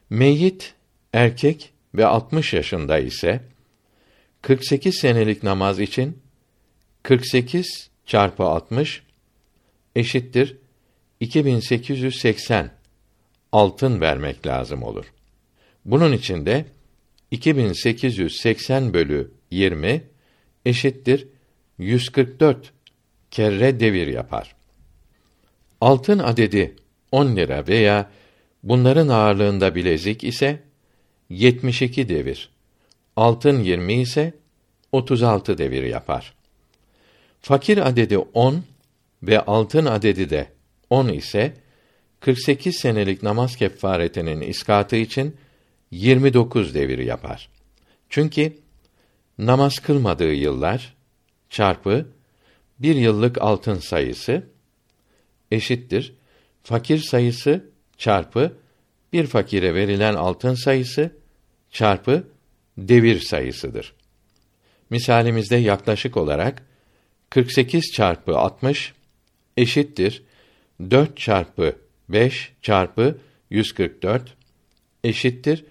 Meyyit 0.10 0.74
erkek 1.14 1.74
ve 1.96 2.06
60 2.06 2.54
yaşında 2.54 3.00
ise 3.00 3.44
48 4.42 4.96
senelik 4.96 5.44
namaz 5.44 5.80
için 5.80 6.18
48 7.04 7.90
çarpı 8.06 8.44
60 8.44 9.04
eşittir 9.96 10.58
2880 11.20 12.72
altın 13.52 14.02
vermek 14.02 14.48
lazım 14.48 14.84
olur. 14.84 15.06
Bunun 15.86 16.12
için 16.12 16.46
de 16.46 16.66
2880 17.34 18.94
bölü 18.94 19.32
20 19.52 20.04
eşittir 20.66 21.28
144 21.78 22.74
kere 23.32 23.80
devir 23.80 24.08
yapar. 24.08 24.56
Altın 25.82 26.20
adedi 26.20 26.76
10 27.12 27.36
lira 27.36 27.68
veya 27.68 28.12
bunların 28.64 29.08
ağırlığında 29.08 29.76
bilezik 29.76 30.24
ise 30.24 30.60
72 31.30 32.10
devir. 32.10 32.50
Altın 33.16 33.64
20 33.64 33.94
ise 33.94 34.34
36 34.92 35.58
devir 35.58 35.84
yapar. 35.84 36.34
Fakir 37.42 37.88
adedi 37.88 38.18
10 38.18 38.64
ve 39.24 39.40
altın 39.40 39.86
adedi 39.86 40.30
de 40.30 40.48
10 40.90 41.08
ise 41.08 41.54
48 42.20 42.76
senelik 42.76 43.24
namaz 43.24 43.56
kefaretinin 43.56 44.42
iskatı 44.42 44.96
için 44.96 45.36
29 45.94 46.76
devir 46.76 46.98
yapar. 46.98 47.50
Çünkü 48.10 48.58
namaz 49.38 49.80
kılmadığı 49.80 50.34
yıllar 50.34 50.94
çarpı 51.50 52.08
bir 52.80 52.96
yıllık 52.96 53.42
altın 53.42 53.80
sayısı 53.80 54.48
eşittir 55.52 56.14
fakir 56.64 57.00
sayısı 57.00 57.70
çarpı 57.98 58.58
bir 59.14 59.28
fakire 59.28 59.76
verilen 59.76 60.14
altın 60.14 60.54
sayısı 60.54 61.12
çarpı 61.72 62.28
devir 62.78 63.20
sayısıdır. 63.20 63.94
Misalimizde 64.90 65.56
yaklaşık 65.56 66.18
olarak 66.18 66.64
48 67.30 67.92
çarpı 67.94 68.38
60 68.38 68.94
eşittir 69.58 70.24
4 70.92 71.18
çarpı 71.18 71.76
5 72.10 72.52
çarpı 72.62 73.18
144 73.50 74.36
eşittir 75.04 75.66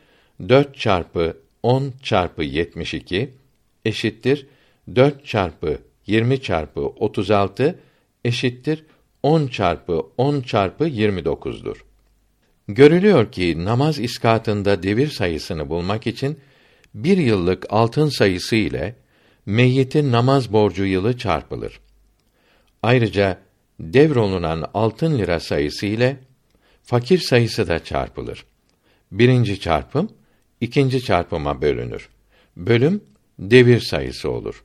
4 0.48 0.76
çarpı 0.78 1.37
10 1.62 1.92
çarpı 2.02 2.42
72 2.42 3.31
eşittir 3.85 4.46
4 4.94 5.26
çarpı 5.26 5.78
20 6.07 6.42
çarpı 6.42 6.81
36 6.81 7.78
eşittir 8.24 8.85
10 9.22 9.46
çarpı 9.46 10.07
10 10.16 10.40
çarpı 10.40 10.88
29'dur. 10.88 11.76
Görülüyor 12.68 13.33
ki 13.33 13.64
namaz 13.64 13.98
iskatında 13.98 14.83
devir 14.83 15.09
sayısını 15.09 15.68
bulmak 15.68 16.07
için 16.07 16.38
bir 16.94 17.18
yıllık 17.18 17.66
altın 17.70 18.09
sayısı 18.09 18.57
ile 18.57 18.94
meyyitin 19.46 20.12
namaz 20.12 20.52
borcu 20.52 20.85
yılı 20.85 21.18
çarpılır. 21.18 21.81
Ayrıca 22.83 23.38
devrolunan 23.81 24.70
altın 24.74 25.18
lira 25.18 25.40
sayısı 25.40 25.87
ile 25.87 26.16
fakir 26.83 27.18
sayısı 27.18 27.68
da 27.68 27.85
çarpılır. 27.85 28.44
Birinci 29.12 29.61
çarpım 29.61 30.11
ikinci 30.62 31.03
çarpıma 31.05 31.62
bölünür. 31.62 32.09
Bölüm 32.57 33.01
devir 33.38 33.81
sayısı 33.81 34.31
olur. 34.31 34.64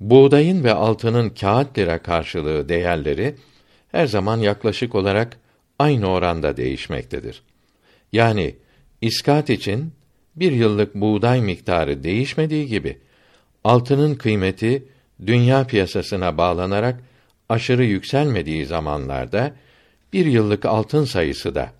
Buğdayın 0.00 0.64
ve 0.64 0.72
altının 0.72 1.30
kağıt 1.30 1.78
lira 1.78 2.02
karşılığı 2.02 2.68
değerleri 2.68 3.34
her 3.92 4.06
zaman 4.06 4.38
yaklaşık 4.38 4.94
olarak 4.94 5.36
aynı 5.78 6.06
oranda 6.06 6.56
değişmektedir. 6.56 7.42
Yani 8.12 8.56
iskat 9.00 9.50
için 9.50 9.92
bir 10.36 10.52
yıllık 10.52 10.94
buğday 10.94 11.40
miktarı 11.40 12.04
değişmediği 12.04 12.66
gibi 12.66 12.98
altının 13.64 14.14
kıymeti 14.14 14.84
dünya 15.26 15.66
piyasasına 15.66 16.38
bağlanarak 16.38 17.00
aşırı 17.48 17.84
yükselmediği 17.84 18.66
zamanlarda 18.66 19.54
bir 20.12 20.26
yıllık 20.26 20.64
altın 20.64 21.04
sayısı 21.04 21.54
da 21.54 21.72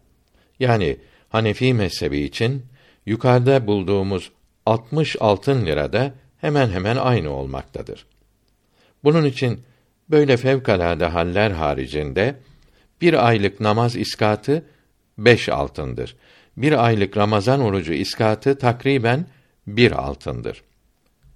yani 0.61 0.97
Hanefi 1.29 1.75
mezhebi 1.75 2.19
için 2.19 2.63
yukarıda 3.09 3.67
bulduğumuz 3.67 4.33
60 4.67 5.17
altın 5.21 5.67
lirada 5.67 6.15
hemen 6.41 6.71
hemen 6.71 6.97
aynı 6.97 7.31
olmaktadır. 7.31 8.07
Bunun 9.05 9.25
için 9.25 9.61
böyle 10.11 10.37
fevkalade 10.37 11.07
haller 11.07 11.51
haricinde 11.51 12.37
bir 13.01 13.27
aylık 13.27 13.61
namaz 13.61 13.97
iskatı 13.97 14.65
beş 15.19 15.49
altındır. 15.49 16.17
Bir 16.57 16.85
aylık 16.85 17.17
Ramazan 17.17 17.61
orucu 17.61 17.93
iskatı 17.93 18.59
takriben 18.59 19.27
bir 19.67 19.93
altındır. 19.93 20.63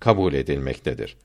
Kabul 0.00 0.34
edilmektedir. 0.34 1.16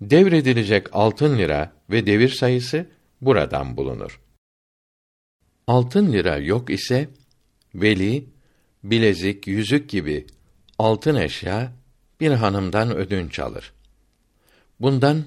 Devredilecek 0.00 0.86
altın 0.92 1.38
lira 1.38 1.72
ve 1.90 2.06
devir 2.06 2.28
sayısı 2.28 2.86
buradan 3.20 3.76
bulunur. 3.76 4.20
Altın 5.66 6.12
lira 6.12 6.36
yok 6.36 6.70
ise 6.70 7.08
veli 7.74 8.24
bilezik, 8.84 9.46
yüzük 9.46 9.90
gibi 9.90 10.26
altın 10.78 11.16
eşya 11.16 11.72
bir 12.20 12.30
hanımdan 12.30 12.96
ödünç 12.96 13.38
alır. 13.38 13.72
Bundan 14.80 15.24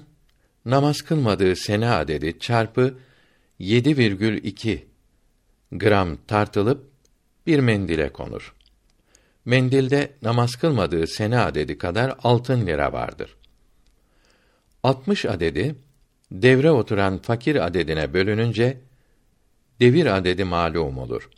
namaz 0.64 1.02
kılmadığı 1.02 1.56
sene 1.56 1.90
adedi 1.90 2.38
çarpı 2.38 2.98
7,2 3.60 4.78
gram 5.72 6.16
tartılıp 6.26 6.90
bir 7.46 7.58
mendile 7.58 8.12
konur. 8.12 8.54
Mendilde 9.44 10.12
namaz 10.22 10.56
kılmadığı 10.56 11.06
sene 11.06 11.38
adedi 11.38 11.78
kadar 11.78 12.14
altın 12.22 12.66
lira 12.66 12.92
vardır. 12.92 13.36
60 14.82 15.24
adedi 15.24 15.74
devre 16.32 16.70
oturan 16.70 17.18
fakir 17.18 17.66
adedine 17.66 18.14
bölününce 18.14 18.80
devir 19.80 20.16
adedi 20.16 20.44
malum 20.44 20.98
olur. 20.98 21.30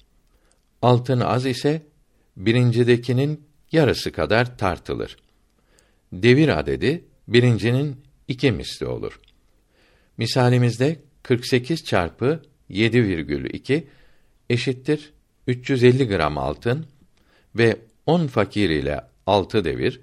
Altın 0.83 1.21
az 1.21 1.47
ise 1.47 1.83
birincidekinin 2.37 3.45
yarısı 3.73 4.13
kadar 4.13 4.59
tartılır. 4.59 5.17
Devir 6.13 6.59
adedi 6.59 7.05
birincinin 7.29 7.97
iki 8.29 8.53
misli 8.53 8.87
olur. 8.87 9.21
Misalimizde 10.19 11.01
48 11.23 11.85
çarpı 11.85 12.43
7,2 12.71 13.85
eşittir 14.51 15.13
350 15.47 16.09
gram 16.09 16.39
altın 16.39 16.87
ve 17.57 17.77
10 18.07 18.27
fakir 18.27 18.71
ile 18.71 19.01
6 19.27 19.65
devir, 19.65 20.01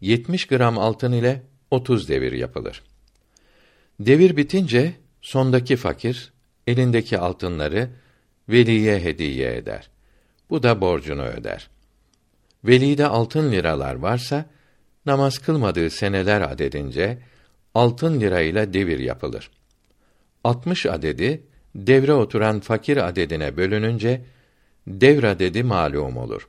70 0.00 0.46
gram 0.46 0.78
altın 0.78 1.12
ile 1.12 1.42
30 1.70 2.08
devir 2.08 2.32
yapılır. 2.32 2.82
Devir 4.00 4.36
bitince 4.36 4.94
sondaki 5.22 5.76
fakir 5.76 6.32
elindeki 6.66 7.18
altınları 7.18 7.90
veliye 8.48 9.00
hediye 9.00 9.56
eder. 9.56 9.90
Bu 10.50 10.62
da 10.62 10.80
borcunu 10.80 11.22
öder. 11.22 11.70
Velide 12.64 13.06
altın 13.06 13.52
liralar 13.52 13.94
varsa 13.94 14.44
namaz 15.06 15.38
kılmadığı 15.38 15.90
seneler 15.90 16.40
adedince 16.40 17.18
altın 17.74 18.20
lirayla 18.20 18.72
devir 18.72 18.98
yapılır. 18.98 19.50
60 20.44 20.86
adedi 20.86 21.42
devre 21.74 22.12
oturan 22.12 22.60
fakir 22.60 23.08
adedine 23.08 23.56
bölününce 23.56 24.24
devr 24.86 25.24
adedi 25.24 25.62
malum 25.62 26.16
olur. 26.16 26.48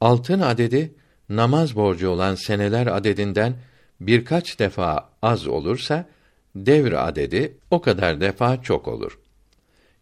Altın 0.00 0.40
adedi 0.40 0.94
namaz 1.28 1.76
borcu 1.76 2.08
olan 2.08 2.34
seneler 2.34 2.86
adedinden 2.86 3.54
birkaç 4.00 4.58
defa 4.58 5.10
az 5.22 5.46
olursa 5.46 6.08
devr 6.56 7.08
adedi 7.08 7.56
o 7.70 7.80
kadar 7.80 8.20
defa 8.20 8.62
çok 8.62 8.88
olur. 8.88 9.18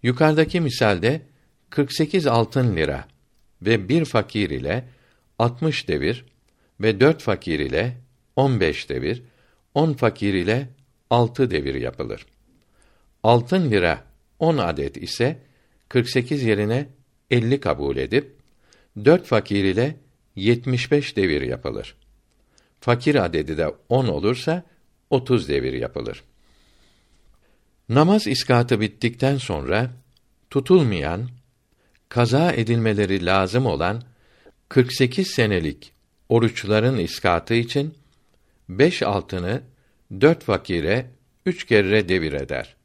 Yukarıdaki 0.03 0.61
misalde 0.61 1.23
48 1.71 2.27
altın 2.27 2.77
lira 2.77 3.05
ve 3.63 3.89
bir 3.89 4.05
fakir 4.05 4.51
ile 4.51 4.85
60 5.39 5.89
devir 5.89 6.25
ve 6.81 7.01
dört 7.01 7.23
fakir 7.23 7.59
ile 7.59 7.97
15 8.37 8.89
devir, 8.89 9.23
10 9.75 9.93
fakir 9.93 10.35
ile 10.35 10.69
6 11.11 11.51
devir 11.51 11.75
yapılır. 11.75 12.27
Altın 13.23 13.71
lira 13.71 14.05
10 14.39 14.57
adet 14.57 14.97
ise 14.97 15.39
48 15.89 16.43
yerine 16.43 16.89
50 17.31 17.61
kabul 17.61 17.97
edip 17.97 18.37
dört 19.05 19.27
fakir 19.27 19.65
ile 19.65 19.97
75 20.37 21.17
devir 21.17 21.43
yapılır. 21.43 21.97
Fakir 22.81 23.15
adedi 23.15 23.57
de 23.59 23.75
10 23.89 24.07
olursa 24.09 24.63
30 25.11 25.49
devir 25.49 25.73
yapılır. 25.73 26.25
Namaz 27.89 28.27
iskatı 28.27 28.81
bittikten 28.81 29.37
sonra 29.37 29.91
tutulmayan, 30.51 31.29
kaza 32.09 32.53
edilmeleri 32.53 33.27
lazım 33.27 33.67
olan 33.67 34.03
48 34.69 35.29
senelik 35.29 35.93
oruçların 36.29 36.99
iskatı 36.99 37.55
için 37.55 37.95
beş 38.69 39.03
altını 39.03 39.63
dört 40.21 40.45
fakire 40.45 41.11
üç 41.47 41.67
kere 41.67 42.09
devir 42.09 42.33
eder. 42.33 42.77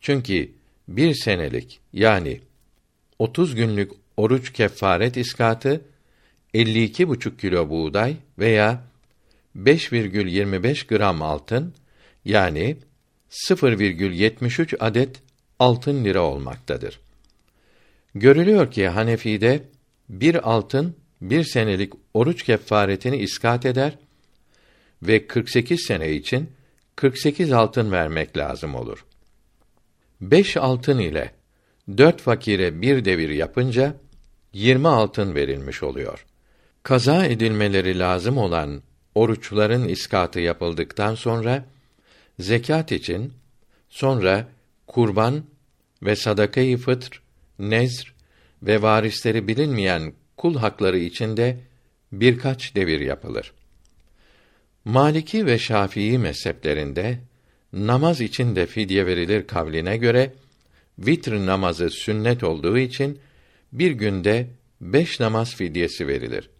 Çünkü 0.00 0.50
bir 0.88 1.14
senelik 1.14 1.80
yani 1.92 2.40
30 3.18 3.54
günlük 3.54 3.92
oruç 4.16 4.52
kefaret 4.52 5.16
iskatı 5.16 5.80
52 6.54 7.08
buçuk 7.08 7.38
kilo 7.38 7.70
buğday 7.70 8.16
veya 8.38 8.84
5,25 9.56 10.86
gram 10.86 11.22
altın 11.22 11.74
yani 12.24 12.76
0,73 13.30 14.76
adet 14.80 15.22
altın 15.58 16.04
lira 16.04 16.20
olmaktadır. 16.20 17.00
Görülüyor 18.14 18.70
ki 18.70 18.88
Hanefi'de 18.88 19.62
bir 20.08 20.50
altın 20.50 20.96
bir 21.20 21.44
senelik 21.44 21.92
oruç 22.14 22.42
kefaretini 22.42 23.16
iskat 23.16 23.66
eder 23.66 23.98
ve 25.02 25.26
48 25.26 25.80
sene 25.86 26.12
için 26.12 26.50
48 26.96 27.52
altın 27.52 27.92
vermek 27.92 28.36
lazım 28.36 28.74
olur. 28.74 29.04
5 30.20 30.56
altın 30.56 30.98
ile 30.98 31.32
4 31.96 32.20
fakire 32.20 32.82
bir 32.82 33.04
devir 33.04 33.30
yapınca 33.30 33.94
20 34.52 34.88
altın 34.88 35.34
verilmiş 35.34 35.82
oluyor. 35.82 36.26
Kaza 36.82 37.26
edilmeleri 37.26 37.98
lazım 37.98 38.38
olan 38.38 38.82
oruçların 39.14 39.88
iskatı 39.88 40.40
yapıldıktan 40.40 41.14
sonra 41.14 41.64
zekat 42.38 42.92
için 42.92 43.32
sonra 43.88 44.48
kurban 44.86 45.44
ve 46.02 46.16
sadakayı 46.16 46.78
fıtr, 46.78 47.22
nezr 47.58 48.17
ve 48.62 48.82
varisleri 48.82 49.48
bilinmeyen 49.48 50.12
kul 50.36 50.56
hakları 50.56 50.98
içinde 50.98 51.56
birkaç 52.12 52.74
devir 52.74 53.00
yapılır. 53.00 53.52
Maliki 54.84 55.46
ve 55.46 55.58
Şafii 55.58 56.18
mezheplerinde 56.18 57.18
namaz 57.72 58.20
için 58.20 58.56
de 58.56 58.66
fidye 58.66 59.06
verilir 59.06 59.46
kavline 59.46 59.96
göre 59.96 60.32
vitr 60.98 61.32
namazı 61.46 61.90
sünnet 61.90 62.44
olduğu 62.44 62.78
için 62.78 63.18
bir 63.72 63.90
günde 63.90 64.46
beş 64.80 65.20
namaz 65.20 65.54
fidyesi 65.54 66.06
verilir. 66.06 66.50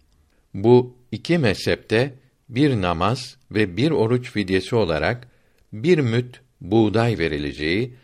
Bu 0.54 0.96
iki 1.12 1.38
mezhepte 1.38 2.14
bir 2.48 2.80
namaz 2.80 3.36
ve 3.50 3.76
bir 3.76 3.90
oruç 3.90 4.30
fidyesi 4.30 4.76
olarak 4.76 5.28
bir 5.72 5.98
müt 5.98 6.40
buğday 6.60 7.18
verileceği 7.18 7.94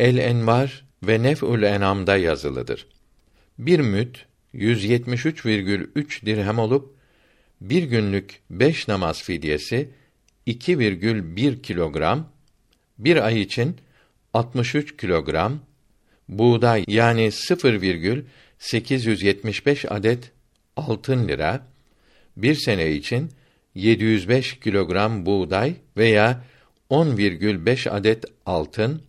El 0.00 0.16
Envar 0.16 0.84
ve 1.02 1.22
Nef'ül 1.22 1.62
Enam'da 1.62 2.16
yazılıdır. 2.16 2.86
Bir 3.60 3.80
müt 3.80 4.26
173,3 4.54 6.26
dirhem 6.26 6.58
olup 6.58 6.94
bir 7.60 7.82
günlük 7.82 8.40
beş 8.50 8.88
namaz 8.88 9.22
fidyesi 9.22 9.90
2,1 10.46 11.62
kilogram, 11.62 12.32
bir 12.98 13.26
ay 13.26 13.40
için 13.40 13.76
63 14.34 14.96
kilogram, 14.96 15.60
buğday 16.28 16.84
yani 16.88 17.32
0,875 17.32 19.92
adet 19.92 20.32
altın 20.76 21.28
lira, 21.28 21.66
bir 22.36 22.54
sene 22.54 22.92
için 22.92 23.30
705 23.74 24.60
kilogram 24.60 25.26
buğday 25.26 25.74
veya 25.96 26.44
10,5 26.90 27.90
adet 27.90 28.24
altın 28.46 29.02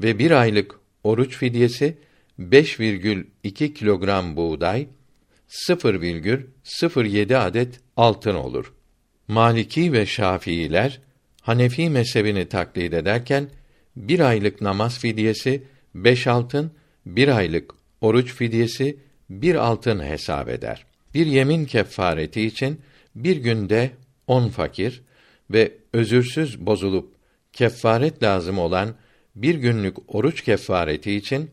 ve 0.00 0.18
bir 0.18 0.30
aylık 0.30 0.74
oruç 1.04 1.36
fidyesi 1.36 1.98
5,2 2.40 3.74
kilogram 3.74 4.36
buğday, 4.36 4.86
0,07 5.48 7.36
adet 7.36 7.80
altın 7.96 8.34
olur. 8.34 8.72
Maliki 9.28 9.92
ve 9.92 10.06
Şafiiler 10.06 11.00
Hanefi 11.40 11.90
mezhebini 11.90 12.48
taklit 12.48 12.94
ederken 12.94 13.48
bir 13.96 14.20
aylık 14.20 14.60
namaz 14.60 14.98
fidyesi 14.98 15.62
beş 15.94 16.26
altın, 16.26 16.72
bir 17.06 17.28
aylık 17.36 17.74
oruç 18.00 18.34
fidyesi 18.34 18.96
bir 19.30 19.54
altın 19.54 20.04
hesap 20.04 20.48
eder. 20.48 20.86
Bir 21.14 21.26
yemin 21.26 21.64
kefareti 21.64 22.42
için 22.42 22.80
bir 23.14 23.36
günde 23.36 23.90
on 24.26 24.48
fakir 24.48 25.02
ve 25.50 25.72
özürsüz 25.92 26.66
bozulup 26.66 27.14
kefaret 27.52 28.22
lazım 28.22 28.58
olan 28.58 28.94
bir 29.36 29.54
günlük 29.54 30.14
oruç 30.14 30.44
kefareti 30.44 31.12
için 31.12 31.50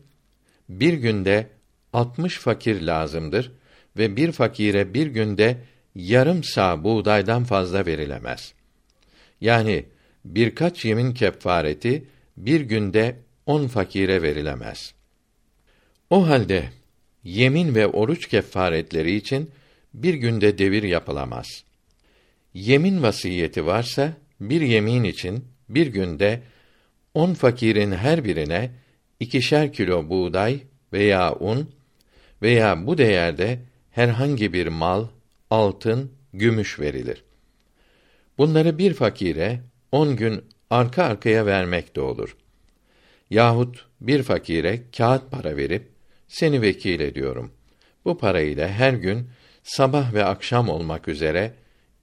bir 0.68 0.92
günde 0.92 1.46
altmış 1.92 2.38
fakir 2.38 2.80
lazımdır 2.82 3.52
ve 3.96 4.16
bir 4.16 4.32
fakire 4.32 4.94
bir 4.94 5.06
günde 5.06 5.56
yarım 5.94 6.44
sağ 6.44 6.84
buğdaydan 6.84 7.44
fazla 7.44 7.86
verilemez. 7.86 8.54
Yani 9.40 9.84
birkaç 10.24 10.84
yemin 10.84 11.14
kefareti 11.14 12.04
bir 12.36 12.60
günde 12.60 13.16
on 13.46 13.66
fakire 13.66 14.22
verilemez. 14.22 14.94
O 16.10 16.28
halde 16.28 16.68
yemin 17.24 17.74
ve 17.74 17.86
oruç 17.86 18.28
kefaretleri 18.28 19.14
için 19.14 19.50
bir 19.94 20.14
günde 20.14 20.58
devir 20.58 20.82
yapılamaz. 20.82 21.64
Yemin 22.54 23.02
vasiyeti 23.02 23.66
varsa 23.66 24.12
bir 24.40 24.60
yemin 24.60 25.04
için 25.04 25.44
bir 25.68 25.86
günde 25.86 26.42
on 27.14 27.34
fakirin 27.34 27.92
her 27.92 28.24
birine 28.24 28.70
ikişer 29.20 29.72
kilo 29.72 30.08
buğday 30.08 30.60
veya 30.92 31.34
un 31.34 31.70
veya 32.42 32.86
bu 32.86 32.98
değerde 32.98 33.60
herhangi 33.90 34.52
bir 34.52 34.66
mal, 34.66 35.06
altın, 35.50 36.12
gümüş 36.32 36.80
verilir. 36.80 37.24
Bunları 38.38 38.78
bir 38.78 38.94
fakire 38.94 39.60
on 39.92 40.16
gün 40.16 40.44
arka 40.70 41.04
arkaya 41.04 41.46
vermek 41.46 41.96
de 41.96 42.00
olur. 42.00 42.36
Yahut 43.30 43.86
bir 44.00 44.22
fakire 44.22 44.80
kağıt 44.96 45.30
para 45.30 45.56
verip 45.56 45.88
seni 46.28 46.62
vekil 46.62 47.00
ediyorum. 47.00 47.52
Bu 48.04 48.18
parayla 48.18 48.68
her 48.68 48.92
gün 48.92 49.30
sabah 49.62 50.14
ve 50.14 50.24
akşam 50.24 50.68
olmak 50.68 51.08
üzere 51.08 51.54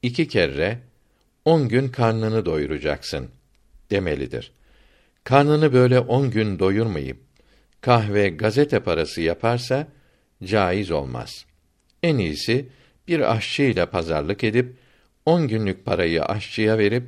iki 0.01 0.27
kere 0.27 0.79
on 1.45 1.67
gün 1.67 1.89
karnını 1.89 2.45
doyuracaksın 2.45 3.29
demelidir. 3.91 4.51
Karnını 5.25 5.73
böyle 5.73 5.99
on 5.99 6.31
gün 6.31 6.59
doyurmayıp 6.59 7.17
kahve, 7.81 8.29
gazete 8.29 8.79
parası 8.79 9.21
yaparsa 9.21 9.87
caiz 10.43 10.91
olmaz. 10.91 11.45
En 12.03 12.17
iyisi 12.17 12.69
bir 13.07 13.35
aşçı 13.35 13.63
ile 13.63 13.85
pazarlık 13.85 14.43
edip 14.43 14.75
on 15.25 15.47
günlük 15.47 15.85
parayı 15.85 16.23
aşçıya 16.23 16.77
verip 16.77 17.03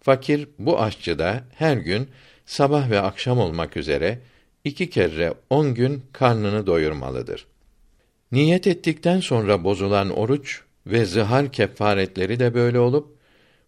fakir 0.00 0.48
bu 0.58 0.80
aşçı 0.80 1.18
da 1.18 1.44
her 1.54 1.76
gün 1.76 2.08
sabah 2.46 2.90
ve 2.90 3.00
akşam 3.00 3.38
olmak 3.38 3.76
üzere 3.76 4.18
iki 4.64 4.90
kere 4.90 5.34
on 5.50 5.74
gün 5.74 6.02
karnını 6.12 6.66
doyurmalıdır. 6.66 7.46
Niyet 8.32 8.66
ettikten 8.66 9.20
sonra 9.20 9.64
bozulan 9.64 10.10
oruç 10.10 10.60
ve 10.86 11.04
zihar 11.04 11.52
kefaretleri 11.52 12.38
de 12.38 12.54
böyle 12.54 12.78
olup 12.78 13.16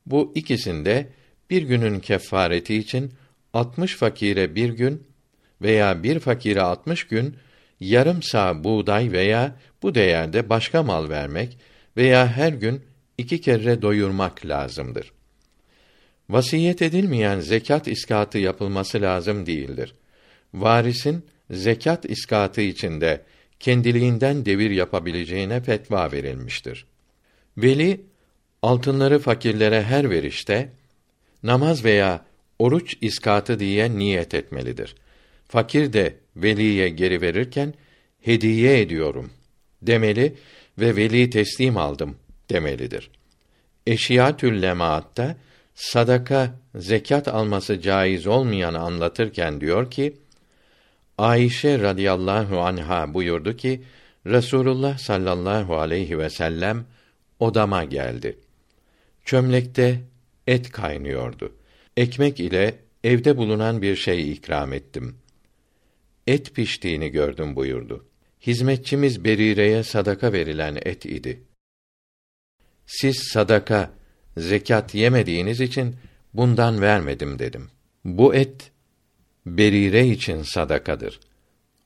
bu 0.06 0.32
ikisinde 0.34 1.08
bir 1.50 1.62
günün 1.62 2.00
kefareti 2.00 2.74
için 2.74 3.12
60 3.54 3.96
fakire 3.96 4.54
bir 4.54 4.68
gün 4.68 5.06
veya 5.62 6.02
bir 6.02 6.18
fakire 6.18 6.60
60 6.60 7.06
gün 7.06 7.36
yarım 7.80 8.22
sağ 8.22 8.64
buğday 8.64 9.12
veya 9.12 9.56
bu 9.82 9.94
değerde 9.94 10.48
başka 10.48 10.82
mal 10.82 11.08
vermek 11.08 11.58
veya 11.96 12.28
her 12.28 12.52
gün 12.52 12.82
iki 13.18 13.40
kere 13.40 13.82
doyurmak 13.82 14.46
lazımdır. 14.46 15.12
Vasiyet 16.30 16.82
edilmeyen 16.82 17.40
zekat 17.40 17.88
iskatı 17.88 18.38
yapılması 18.38 19.02
lazım 19.02 19.46
değildir. 19.46 19.94
Varisin 20.54 21.26
zekat 21.50 22.04
iskatı 22.04 22.60
içinde 22.60 23.24
kendiliğinden 23.60 24.46
devir 24.46 24.70
yapabileceğine 24.70 25.60
fetva 25.60 26.12
verilmiştir. 26.12 26.86
Veli 27.56 28.00
altınları 28.62 29.18
fakirlere 29.18 29.82
her 29.82 30.10
verişte 30.10 30.72
namaz 31.42 31.84
veya 31.84 32.24
oruç 32.64 32.94
iskatı 33.00 33.58
diye 33.58 33.98
niyet 33.98 34.34
etmelidir. 34.34 34.94
Fakir 35.48 35.92
de 35.92 36.14
veliye 36.36 36.88
geri 36.88 37.20
verirken 37.20 37.74
hediye 38.20 38.80
ediyorum 38.80 39.30
demeli 39.82 40.34
ve 40.78 40.96
veli 40.96 41.30
teslim 41.30 41.76
aldım 41.76 42.16
demelidir. 42.50 43.10
Eşiyatül 43.86 44.62
lemaatta 44.62 45.36
sadaka, 45.74 46.54
zekat 46.74 47.28
alması 47.28 47.80
caiz 47.80 48.26
olmayanı 48.26 48.78
anlatırken 48.78 49.60
diyor 49.60 49.90
ki, 49.90 50.16
Ayşe 51.18 51.78
radıyallahu 51.78 52.60
anha 52.60 53.14
buyurdu 53.14 53.56
ki, 53.56 53.82
Resulullah 54.26 54.98
sallallahu 54.98 55.76
aleyhi 55.76 56.18
ve 56.18 56.30
sellem 56.30 56.84
odama 57.40 57.84
geldi. 57.84 58.38
Çömlekte 59.24 60.00
et 60.46 60.70
kaynıyordu. 60.70 61.52
Ekmek 61.96 62.40
ile 62.40 62.78
evde 63.04 63.36
bulunan 63.36 63.82
bir 63.82 63.96
şey 63.96 64.32
ikram 64.32 64.72
ettim. 64.72 65.18
Et 66.26 66.54
piştiğini 66.54 67.08
gördüm 67.08 67.56
buyurdu. 67.56 68.06
Hizmetçimiz 68.46 69.24
Berire'ye 69.24 69.82
sadaka 69.82 70.32
verilen 70.32 70.78
et 70.84 71.06
idi. 71.06 71.42
Siz 72.86 73.16
sadaka, 73.32 73.90
zekat 74.36 74.94
yemediğiniz 74.94 75.60
için 75.60 75.96
bundan 76.34 76.80
vermedim 76.80 77.38
dedim. 77.38 77.70
Bu 78.04 78.34
et 78.34 78.70
Berire 79.46 80.06
için 80.08 80.42
sadakadır. 80.42 81.20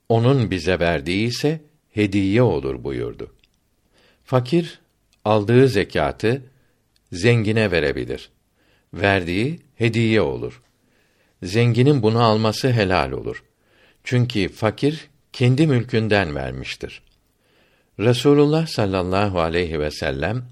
Onun 0.08 0.50
bize 0.50 0.78
verdiği 0.78 1.26
ise 1.26 1.60
hediye 1.90 2.42
olur 2.42 2.84
buyurdu. 2.84 3.34
Fakir 4.24 4.80
aldığı 5.24 5.68
zekatı 5.68 6.42
zengine 7.12 7.70
verebilir. 7.70 8.30
Verdiği 8.94 9.60
hediye 9.76 10.20
olur. 10.20 10.62
Zenginin 11.42 12.02
bunu 12.02 12.22
alması 12.22 12.70
helal 12.70 13.12
olur. 13.12 13.44
Çünkü 14.04 14.48
fakir 14.48 15.08
kendi 15.32 15.66
mülkünden 15.66 16.34
vermiştir. 16.34 17.02
Resulullah 18.00 18.66
sallallahu 18.66 19.40
aleyhi 19.40 19.80
ve 19.80 19.90
sellem 19.90 20.44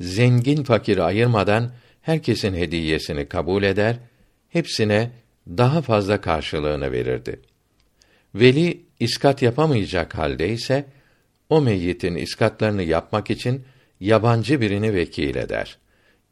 zengin 0.00 0.64
fakir 0.64 0.98
ayırmadan 0.98 1.72
herkesin 2.02 2.54
hediyesini 2.54 3.28
kabul 3.28 3.62
eder, 3.62 3.96
hepsine 4.48 5.10
daha 5.48 5.82
fazla 5.82 6.20
karşılığını 6.20 6.92
verirdi. 6.92 7.40
Veli 8.34 8.82
iskat 9.00 9.42
yapamayacak 9.42 10.14
halde 10.14 10.48
ise 10.48 10.84
o 11.48 11.60
meyyitin 11.60 12.14
iskatlarını 12.14 12.82
yapmak 12.82 13.30
için 13.30 13.64
yabancı 14.00 14.60
birini 14.60 14.94
vekil 14.94 15.36
eder. 15.36 15.78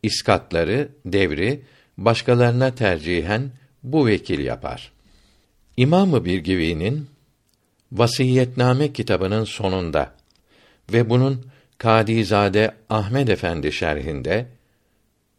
İskatları, 0.03 0.89
devri 1.07 1.63
başkalarına 1.99 2.75
tercihen 2.75 3.51
bu 3.83 4.07
vekil 4.07 4.39
yapar. 4.39 4.93
İmamı 5.77 6.25
Birgivi'nin 6.25 7.07
Vasiyetname 7.93 8.93
kitabının 8.93 9.45
sonunda 9.45 10.15
ve 10.93 11.11
bunun 11.11 11.47
Kadizade 11.79 12.75
Ahmed 12.91 13.29
Efendi 13.29 13.73
şerhinde 13.73 14.47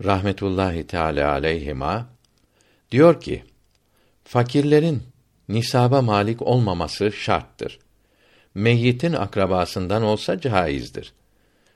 rahmetullahi 0.03 0.87
teala 0.87 1.31
aleyhima 1.31 2.09
diyor 2.91 3.21
ki 3.21 3.43
fakirlerin 4.23 5.03
nisaba 5.49 6.01
malik 6.01 6.41
olmaması 6.41 7.11
şarttır. 7.11 7.79
Meyyitin 8.55 9.13
akrabasından 9.13 10.03
olsa 10.03 10.39
caizdir. 10.39 11.13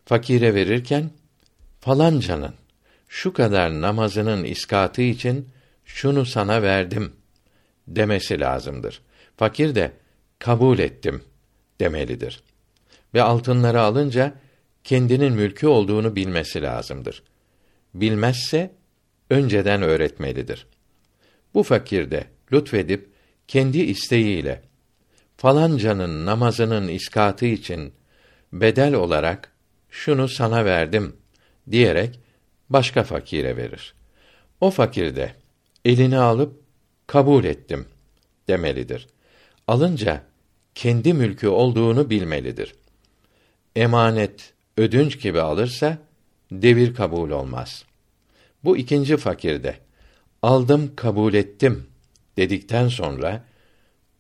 Fakire 0.06 0.56
verirken 0.56 1.10
falancanın 1.80 2.54
şu 3.08 3.34
kadar 3.34 3.82
namazının 3.82 4.44
iskatı 4.44 5.02
için 5.02 5.50
şunu 5.86 6.26
sana 6.26 6.62
verdim 6.62 7.14
demesi 7.88 8.40
lazımdır. 8.40 9.02
Fakir 9.38 9.76
de 9.76 9.92
kabul 10.40 10.80
ettim 10.80 11.24
demelidir. 11.80 12.44
Ve 13.14 13.22
altınları 13.22 13.82
alınca 13.82 14.34
kendinin 14.84 15.34
mülkü 15.34 15.68
olduğunu 15.68 16.16
bilmesi 16.16 16.62
lazımdır. 16.62 17.24
Bilmezse 17.94 18.72
önceden 19.30 19.82
öğretmelidir. 19.82 20.68
Bu 21.54 21.64
fakir 21.64 22.12
de 22.12 22.28
lütfedip 22.54 23.10
kendi 23.48 23.78
isteğiyle 23.78 24.62
falancanın 25.38 26.26
namazının 26.26 26.88
iskatı 26.88 27.46
için 27.46 27.94
bedel 28.54 28.94
olarak 28.94 29.52
şunu 29.90 30.28
sana 30.28 30.66
verdim 30.66 31.16
diyerek 31.72 32.20
başka 32.70 33.04
fakire 33.04 33.58
verir. 33.58 33.94
O 34.62 34.72
fakir 34.72 35.16
de 35.16 35.34
elini 35.86 36.18
alıp 36.18 36.62
kabul 37.08 37.44
ettim 37.44 37.86
demelidir. 38.48 39.08
Alınca 39.68 40.24
kendi 40.76 41.14
mülkü 41.14 41.48
olduğunu 41.48 42.10
bilmelidir. 42.10 42.76
Emanet, 43.76 44.54
ödünç 44.78 45.22
gibi 45.22 45.42
alırsa 45.42 45.98
devir 46.52 46.96
kabul 46.96 47.30
olmaz. 47.30 47.86
Bu 48.64 48.78
ikinci 48.78 49.18
fakirde 49.18 49.78
aldım 50.42 50.96
kabul 50.96 51.34
ettim 51.34 51.88
dedikten 52.38 52.88
sonra 52.88 53.46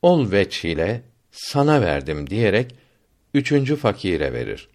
ol 0.02 0.32
veç 0.32 0.66
ile 0.66 1.02
sana 1.32 1.82
verdim 1.82 2.30
diyerek 2.30 2.76
üçüncü 3.34 3.76
fakire 3.76 4.34
verir. 4.34 4.70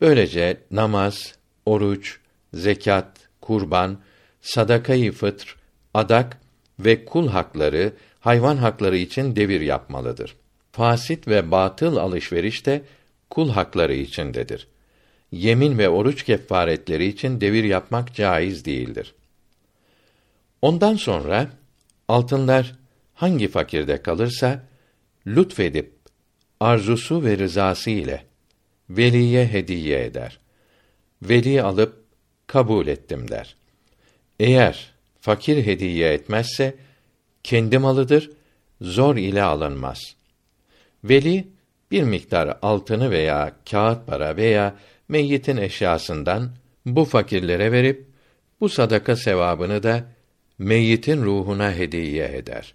Böylece 0.00 0.56
namaz, 0.70 1.34
oruç, 1.66 2.18
zekat, 2.54 3.28
kurban, 3.40 3.98
sadakayı 4.40 5.12
fıtr, 5.12 5.56
adak 5.94 6.40
ve 6.78 7.04
kul 7.04 7.28
hakları, 7.28 7.92
hayvan 8.20 8.56
hakları 8.56 8.96
için 8.96 9.36
devir 9.36 9.60
yapmalıdır. 9.60 10.36
Fasit 10.72 11.28
ve 11.28 11.50
batıl 11.50 11.96
alışveriş 11.96 12.66
de 12.66 12.82
kul 13.30 13.50
hakları 13.50 13.94
içindedir. 13.94 14.68
Yemin 15.32 15.78
ve 15.78 15.88
oruç 15.88 16.22
kefaretleri 16.22 17.06
için 17.06 17.40
devir 17.40 17.64
yapmak 17.64 18.14
caiz 18.14 18.64
değildir. 18.64 19.14
Ondan 20.62 20.96
sonra 20.96 21.50
altınlar 22.08 22.74
hangi 23.14 23.48
fakirde 23.48 24.02
kalırsa 24.02 24.64
lütfedip 25.26 25.92
arzusu 26.60 27.24
ve 27.24 27.38
rızası 27.38 27.90
ile 27.90 28.24
veliye 28.90 29.46
hediye 29.46 30.04
eder. 30.04 30.38
Veli 31.22 31.62
alıp 31.62 32.03
kabul 32.46 32.86
ettim 32.86 33.30
der. 33.30 33.56
Eğer 34.40 34.92
fakir 35.20 35.66
hediye 35.66 36.12
etmezse 36.12 36.74
kendi 37.42 37.78
malıdır, 37.78 38.30
zor 38.80 39.16
ile 39.16 39.42
alınmaz. 39.42 40.16
Veli 41.04 41.48
bir 41.90 42.02
miktar 42.02 42.58
altını 42.62 43.10
veya 43.10 43.52
kağıt 43.70 44.06
para 44.06 44.36
veya 44.36 44.76
meyyitin 45.08 45.56
eşyasından 45.56 46.50
bu 46.86 47.04
fakirlere 47.04 47.72
verip 47.72 48.06
bu 48.60 48.68
sadaka 48.68 49.16
sevabını 49.16 49.82
da 49.82 50.04
meyyitin 50.58 51.24
ruhuna 51.24 51.72
hediye 51.72 52.36
eder. 52.36 52.74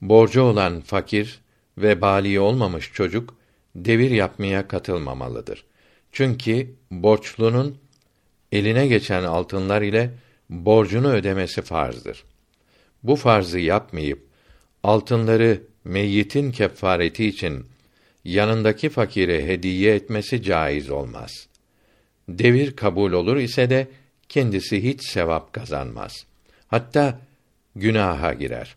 Borcu 0.00 0.42
olan 0.42 0.80
fakir 0.80 1.40
ve 1.78 2.00
bali 2.00 2.40
olmamış 2.40 2.92
çocuk 2.92 3.34
devir 3.74 4.10
yapmaya 4.10 4.68
katılmamalıdır. 4.68 5.64
Çünkü 6.12 6.74
borçlunun 6.90 7.78
eline 8.52 8.86
geçen 8.86 9.22
altınlar 9.22 9.82
ile 9.82 10.10
borcunu 10.50 11.12
ödemesi 11.12 11.62
farzdır. 11.62 12.24
Bu 13.02 13.16
farzı 13.16 13.58
yapmayıp 13.58 14.26
altınları 14.82 15.62
meyyitin 15.84 16.52
kefareti 16.52 17.26
için 17.26 17.66
yanındaki 18.24 18.88
fakire 18.88 19.46
hediye 19.46 19.94
etmesi 19.94 20.42
caiz 20.42 20.90
olmaz. 20.90 21.48
Devir 22.28 22.76
kabul 22.76 23.12
olur 23.12 23.36
ise 23.36 23.70
de 23.70 23.88
kendisi 24.28 24.82
hiç 24.82 25.08
sevap 25.08 25.52
kazanmaz. 25.52 26.26
Hatta 26.68 27.20
günaha 27.76 28.38
girer. 28.38 28.76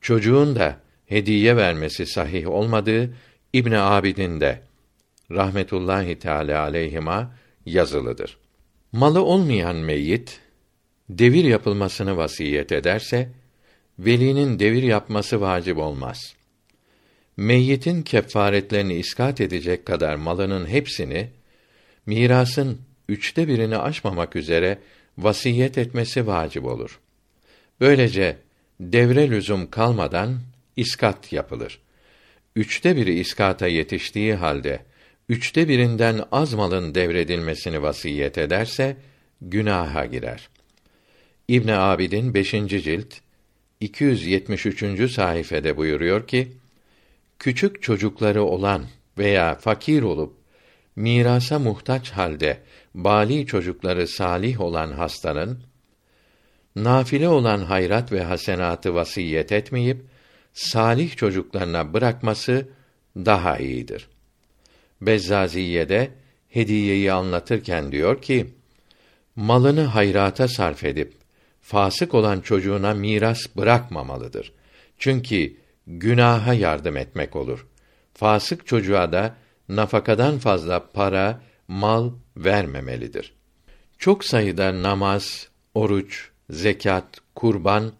Çocuğun 0.00 0.56
da 0.56 0.80
hediye 1.06 1.56
vermesi 1.56 2.06
sahih 2.06 2.48
olmadığı 2.48 3.14
İbn 3.52 3.72
Abidin 3.72 4.40
de 4.40 4.60
rahmetullahi 5.30 6.18
teala 6.18 6.60
aleyhima 6.60 7.34
yazılıdır. 7.66 8.43
Malı 8.94 9.24
olmayan 9.24 9.76
meyyit 9.76 10.40
devir 11.08 11.44
yapılmasını 11.44 12.16
vasiyet 12.16 12.72
ederse 12.72 13.28
velinin 13.98 14.58
devir 14.58 14.82
yapması 14.82 15.40
vacip 15.40 15.78
olmaz. 15.78 16.34
Meyyitin 17.36 18.02
kefaretlerini 18.02 18.94
iskat 18.94 19.40
edecek 19.40 19.86
kadar 19.86 20.14
malının 20.14 20.66
hepsini 20.66 21.30
mirasın 22.06 22.80
üçte 23.08 23.48
birini 23.48 23.78
aşmamak 23.78 24.36
üzere 24.36 24.78
vasiyet 25.18 25.78
etmesi 25.78 26.26
vacip 26.26 26.64
olur. 26.64 27.00
Böylece 27.80 28.36
devre 28.80 29.30
lüzum 29.30 29.70
kalmadan 29.70 30.40
iskat 30.76 31.32
yapılır. 31.32 31.80
Üçte 32.56 32.96
biri 32.96 33.18
iskata 33.18 33.66
yetiştiği 33.66 34.34
halde 34.34 34.80
üçte 35.28 35.68
birinden 35.68 36.20
az 36.32 36.54
malın 36.54 36.94
devredilmesini 36.94 37.82
vasiyet 37.82 38.38
ederse 38.38 38.96
günaha 39.40 40.06
girer. 40.10 40.48
İbn 41.48 41.68
Abidin 41.68 42.34
5. 42.34 42.50
cilt 42.50 43.14
273. 43.80 45.12
sayfede 45.12 45.76
buyuruyor 45.76 46.26
ki: 46.26 46.52
Küçük 47.38 47.82
çocukları 47.82 48.42
olan 48.44 48.84
veya 49.18 49.54
fakir 49.54 50.02
olup 50.02 50.36
mirasa 50.96 51.58
muhtaç 51.58 52.10
halde 52.10 52.58
bali 52.94 53.46
çocukları 53.46 54.08
salih 54.08 54.60
olan 54.60 54.92
hastanın 54.92 55.62
nafile 56.76 57.28
olan 57.28 57.58
hayrat 57.58 58.12
ve 58.12 58.22
hasenatı 58.22 58.94
vasiyet 58.94 59.52
etmeyip 59.52 60.04
salih 60.52 61.16
çocuklarına 61.16 61.94
bırakması 61.94 62.68
daha 63.16 63.58
iyidir. 63.58 64.08
Bezzaziye'de 65.00 66.10
hediyeyi 66.48 67.12
anlatırken 67.12 67.92
diyor 67.92 68.22
ki: 68.22 68.46
Malını 69.36 69.84
hayrata 69.84 70.48
sarf 70.48 70.84
edip 70.84 71.12
fasık 71.60 72.14
olan 72.14 72.40
çocuğuna 72.40 72.94
miras 72.94 73.56
bırakmamalıdır. 73.56 74.52
Çünkü 74.98 75.56
günaha 75.86 76.54
yardım 76.54 76.96
etmek 76.96 77.36
olur. 77.36 77.66
Fasık 78.14 78.66
çocuğa 78.66 79.12
da 79.12 79.36
nafakadan 79.68 80.38
fazla 80.38 80.90
para, 80.92 81.40
mal 81.68 82.12
vermemelidir. 82.36 83.34
Çok 83.98 84.24
sayıda 84.24 84.82
namaz, 84.82 85.48
oruç, 85.74 86.28
zekat, 86.50 87.20
kurban 87.34 87.92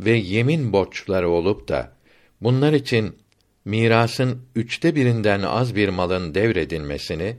ve 0.00 0.12
yemin 0.12 0.72
borçları 0.72 1.28
olup 1.28 1.68
da 1.68 1.92
bunlar 2.40 2.72
için 2.72 3.16
mirasın 3.64 4.42
üçte 4.54 4.94
birinden 4.94 5.42
az 5.42 5.76
bir 5.76 5.88
malın 5.88 6.34
devredilmesini 6.34 7.36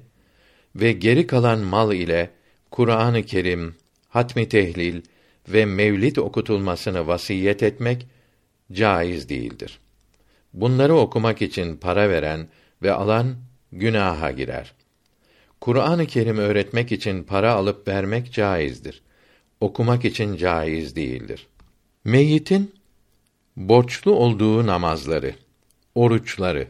ve 0.75 0.91
geri 0.91 1.27
kalan 1.27 1.59
mal 1.59 1.93
ile 1.93 2.29
Kur'an-ı 2.71 3.23
Kerim, 3.23 3.75
hatmi 4.09 4.49
tehlil 4.49 5.01
ve 5.49 5.65
mevlid 5.65 6.15
okutulmasını 6.15 7.07
vasiyet 7.07 7.63
etmek 7.63 8.07
caiz 8.71 9.29
değildir. 9.29 9.79
Bunları 10.53 10.95
okumak 10.95 11.41
için 11.41 11.77
para 11.77 12.09
veren 12.09 12.47
ve 12.83 12.91
alan 12.91 13.35
günaha 13.71 14.37
girer. 14.37 14.73
Kur'an-ı 15.61 16.05
Kerim 16.05 16.37
öğretmek 16.37 16.91
için 16.91 17.23
para 17.23 17.53
alıp 17.53 17.87
vermek 17.87 18.33
caizdir. 18.33 19.01
Okumak 19.61 20.05
için 20.05 20.35
caiz 20.35 20.95
değildir. 20.95 21.47
Meyyitin 22.03 22.75
borçlu 23.57 24.11
olduğu 24.11 24.67
namazları, 24.67 25.35
oruçları, 25.95 26.67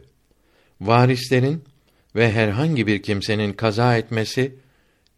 varislerin 0.80 1.64
ve 2.16 2.32
herhangi 2.32 2.86
bir 2.86 3.02
kimsenin 3.02 3.52
kaza 3.52 3.96
etmesi 3.96 4.54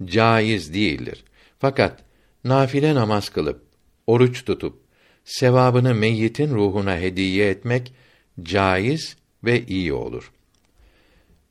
caiz 0.05 0.75
değildir. 0.75 1.25
Fakat 1.59 2.05
nafile 2.44 2.94
namaz 2.94 3.29
kılıp 3.29 3.62
oruç 4.07 4.44
tutup 4.44 4.81
sevabını 5.25 5.94
meyyitin 5.94 6.55
ruhuna 6.55 6.97
hediye 6.97 7.51
etmek 7.51 7.92
caiz 8.42 9.16
ve 9.44 9.66
iyi 9.66 9.92
olur. 9.92 10.33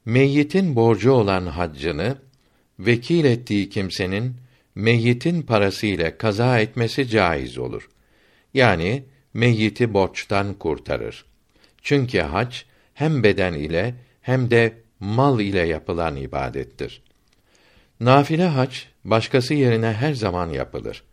Meyyitin 0.05 0.75
borcu 0.75 1.11
olan 1.11 1.45
haccını 1.45 2.17
vekil 2.79 3.25
ettiği 3.25 3.69
kimsenin 3.69 4.35
meyyitin 4.75 5.41
parası 5.41 5.87
ile 5.87 6.17
kaza 6.17 6.59
etmesi 6.59 7.07
caiz 7.07 7.57
olur. 7.57 7.89
Yani 8.53 9.03
meyyiti 9.33 9.93
borçtan 9.93 10.53
kurtarır. 10.53 11.25
Çünkü 11.81 12.19
hac 12.19 12.55
hem 12.93 13.23
beden 13.23 13.53
ile 13.53 13.95
hem 14.21 14.51
de 14.51 14.73
mal 14.99 15.39
ile 15.39 15.67
yapılan 15.67 16.15
ibadettir. 16.15 17.01
Nafile 17.99 18.45
hac 18.45 18.75
başkası 19.03 19.53
yerine 19.53 19.93
her 19.93 20.13
zaman 20.13 20.49
yapılır. 20.49 21.03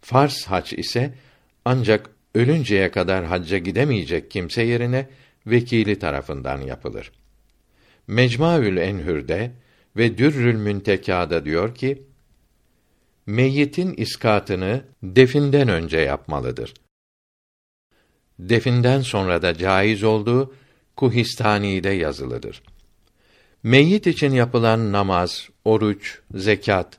Farz 0.00 0.44
hac 0.44 0.72
ise 0.72 1.14
ancak 1.64 2.10
ölünceye 2.34 2.90
kadar 2.90 3.24
hacca 3.24 3.58
gidemeyecek 3.58 4.30
kimse 4.30 4.62
yerine 4.62 5.08
vekili 5.46 5.98
tarafından 5.98 6.60
yapılır. 6.60 7.12
Mecmuaül 8.06 8.76
Enhür'de 8.76 9.50
ve 9.96 10.18
Dürrül 10.18 10.56
Müntekâ'da 10.56 11.44
diyor 11.44 11.74
ki: 11.74 12.02
Meyyitin 13.26 13.94
iskatını 13.94 14.84
definden 15.02 15.68
önce 15.68 15.98
yapmalıdır. 15.98 16.74
Definden 18.48 19.00
sonra 19.00 19.42
da 19.42 19.54
caiz 19.54 20.02
olduğu 20.04 20.54
Kuhistani'de 20.96 21.90
yazılıdır. 21.90 22.62
Meyyit 23.62 24.06
için 24.06 24.32
yapılan 24.32 24.92
namaz, 24.92 25.48
oruç, 25.64 26.18
zekat, 26.34 26.98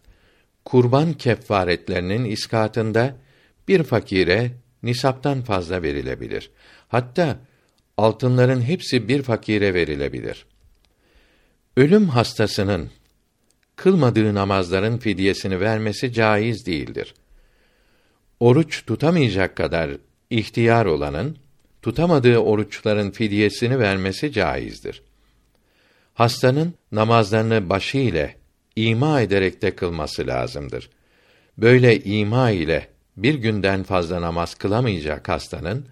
kurban 0.65 1.13
kefaretlerinin 1.13 2.25
iskatında 2.25 3.17
bir 3.67 3.83
fakire 3.83 4.51
nisaptan 4.83 5.41
fazla 5.41 5.83
verilebilir. 5.83 6.51
Hatta 6.87 7.39
altınların 7.97 8.61
hepsi 8.61 9.07
bir 9.07 9.21
fakire 9.21 9.73
verilebilir. 9.73 10.45
Ölüm 11.77 12.07
hastasının 12.07 12.89
kılmadığı 13.75 14.33
namazların 14.33 14.97
fidyesini 14.97 15.59
vermesi 15.59 16.13
caiz 16.13 16.65
değildir. 16.65 17.13
Oruç 18.39 18.85
tutamayacak 18.85 19.55
kadar 19.55 19.91
ihtiyar 20.31 20.85
olanın 20.85 21.37
tutamadığı 21.81 22.37
oruçların 22.37 23.11
fidyesini 23.11 23.79
vermesi 23.79 24.31
caizdir. 24.31 25.01
Hastanın 26.13 26.73
namazlarını 26.91 27.69
başı 27.69 27.97
ile 27.97 28.35
ima 28.75 29.21
ederek 29.21 29.61
de 29.61 29.75
kılması 29.75 30.27
lazımdır. 30.27 30.89
Böyle 31.57 32.03
ima 32.03 32.49
ile 32.49 32.87
bir 33.17 33.35
günden 33.35 33.83
fazla 33.83 34.21
namaz 34.21 34.55
kılamayacak 34.55 35.29
hastanın 35.29 35.85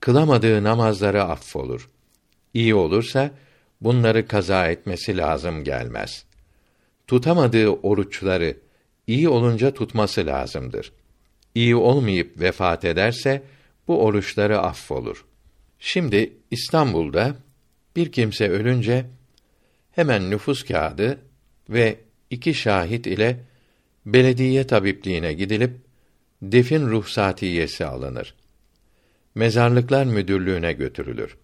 kılamadığı 0.00 0.64
namazları 0.64 1.22
affolur. 1.22 1.90
İyi 2.54 2.74
olursa 2.74 3.30
bunları 3.80 4.26
kaza 4.28 4.68
etmesi 4.68 5.16
lazım 5.16 5.64
gelmez. 5.64 6.24
Tutamadığı 7.06 7.68
oruçları 7.68 8.56
iyi 9.06 9.28
olunca 9.28 9.74
tutması 9.74 10.26
lazımdır. 10.26 10.92
İyi 11.54 11.76
olmayıp 11.76 12.40
vefat 12.40 12.84
ederse 12.84 13.42
bu 13.88 14.04
oruçları 14.04 14.58
affolur. 14.58 15.24
Şimdi 15.78 16.32
İstanbul'da 16.50 17.36
bir 17.96 18.12
kimse 18.12 18.48
ölünce 18.48 19.06
hemen 19.92 20.30
nüfus 20.30 20.64
kağıdı 20.64 21.18
ve 21.68 21.98
iki 22.30 22.54
şahit 22.54 23.06
ile 23.06 23.40
belediye 24.06 24.66
tabipliğine 24.66 25.32
gidilip 25.32 25.76
defin 26.42 26.86
ruhsatiyesi 26.86 27.86
alınır. 27.86 28.34
Mezarlıklar 29.34 30.04
müdürlüğüne 30.04 30.72
götürülür. 30.72 31.36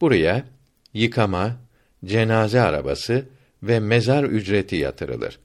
Buraya 0.00 0.44
yıkama, 0.94 1.56
cenaze 2.04 2.60
arabası 2.60 3.28
ve 3.62 3.80
mezar 3.80 4.24
ücreti 4.24 4.76
yatırılır. 4.76 5.38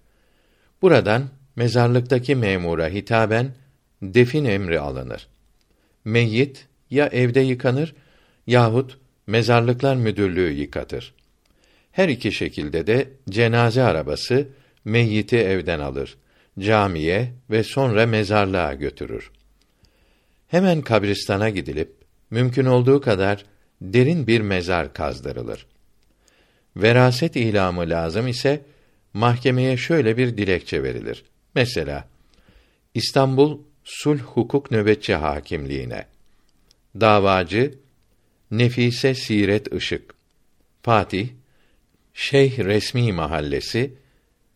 Buradan 0.81 1.29
mezarlıktaki 1.55 2.35
memura 2.35 2.87
hitaben 2.89 3.55
defin 4.01 4.45
emri 4.45 4.79
alınır. 4.79 5.27
Meyyit 6.07 6.67
ya 6.89 7.07
evde 7.07 7.39
yıkanır 7.39 7.95
yahut 8.47 8.97
mezarlıklar 9.27 9.95
müdürlüğü 9.95 10.51
yıkatır. 10.51 11.13
Her 11.91 12.09
iki 12.09 12.31
şekilde 12.31 12.87
de 12.87 13.09
cenaze 13.29 13.83
arabası 13.83 14.47
meyyiti 14.85 15.37
evden 15.37 15.79
alır, 15.79 16.17
camiye 16.59 17.33
ve 17.49 17.63
sonra 17.63 18.05
mezarlığa 18.05 18.73
götürür. 18.73 19.31
Hemen 20.47 20.81
kabristana 20.81 21.49
gidilip 21.49 21.95
mümkün 22.31 22.65
olduğu 22.65 23.01
kadar 23.01 23.45
derin 23.81 24.27
bir 24.27 24.41
mezar 24.41 24.93
kazdırılır. 24.93 25.65
Veraset 26.75 27.35
ilamı 27.35 27.89
lazım 27.89 28.27
ise 28.27 28.61
mahkemeye 29.13 29.77
şöyle 29.77 30.17
bir 30.17 30.37
dilekçe 30.37 30.83
verilir. 30.83 31.23
Mesela 31.55 32.07
İstanbul 32.93 33.59
Sulh 33.89 34.19
Hukuk 34.19 34.71
Nöbetçi 34.71 35.15
Hakimliğine. 35.15 36.05
Davacı 36.99 37.73
Nefise 38.51 39.15
Siret 39.15 39.73
Işık. 39.73 40.13
Fatih 40.81 41.29
Şeyh 42.13 42.59
Resmi 42.59 43.13
Mahallesi 43.13 43.93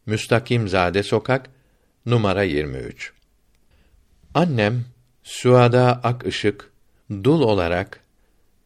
Müstakim 0.05 0.67
Zade 0.67 1.03
Sokak 1.03 1.49
numara 2.05 2.43
23 2.43 3.13
Annem 4.33 4.85
Suada 5.23 6.01
Ak 6.03 6.27
Işık 6.27 6.71
dul 7.09 7.41
olarak 7.41 7.99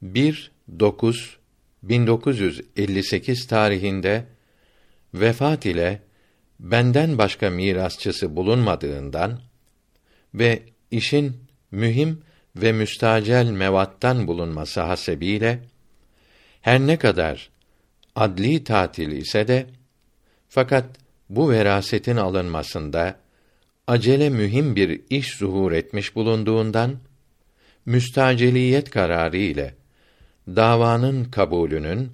1 0.02 0.52
9 0.80 1.38
1958 1.84 3.48
tarihinde 3.48 4.26
vefat 5.14 5.66
ile 5.66 6.02
benden 6.60 7.18
başka 7.18 7.50
mirasçısı 7.50 8.36
bulunmadığından 8.36 9.45
ve 10.40 10.64
işin 10.92 11.38
mühim 11.72 12.22
ve 12.56 12.72
müstacel 12.72 13.46
mevattan 13.46 14.28
bulunması 14.28 14.82
hasebiyle 14.82 15.60
her 16.62 16.80
ne 16.80 16.98
kadar 16.98 17.50
adli 18.16 18.64
tatil 18.64 19.12
ise 19.12 19.48
de 19.48 19.68
fakat 20.50 20.86
bu 21.30 21.50
verasetin 21.50 22.18
alınmasında 22.18 23.20
acele 23.88 24.30
mühim 24.30 24.76
bir 24.76 25.02
iş 25.10 25.36
zuhur 25.38 25.72
etmiş 25.72 26.16
bulunduğundan 26.16 26.98
müstaceliyet 27.86 28.90
kararı 28.90 29.38
ile 29.38 29.74
davanın 30.48 31.26
kabulünün 31.26 32.12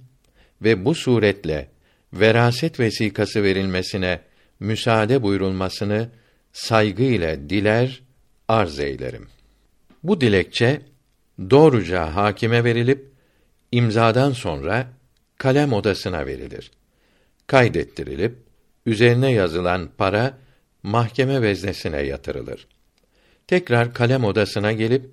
ve 0.62 0.86
bu 0.86 0.96
suretle 0.96 1.68
veraset 2.14 2.80
vesikası 2.80 3.44
verilmesine 3.44 4.20
müsaade 4.60 5.24
buyurulmasını 5.24 6.10
saygıyla 6.54 7.50
diler 7.50 8.02
arz 8.52 8.80
eylerim. 8.80 9.28
Bu 10.04 10.22
dilekçe 10.22 10.82
doğruca 11.50 12.16
hakime 12.16 12.64
verilip 12.64 13.12
imzadan 13.72 14.32
sonra 14.32 14.88
kalem 15.38 15.74
odasına 15.74 16.26
verilir. 16.26 16.72
Kaydettirilip 17.48 18.36
üzerine 18.86 19.32
yazılan 19.32 19.90
para 19.98 20.38
mahkeme 20.84 21.42
veznesine 21.42 22.02
yatırılır. 22.02 22.68
Tekrar 23.48 23.94
kalem 23.94 24.24
odasına 24.24 24.72
gelip 24.72 25.06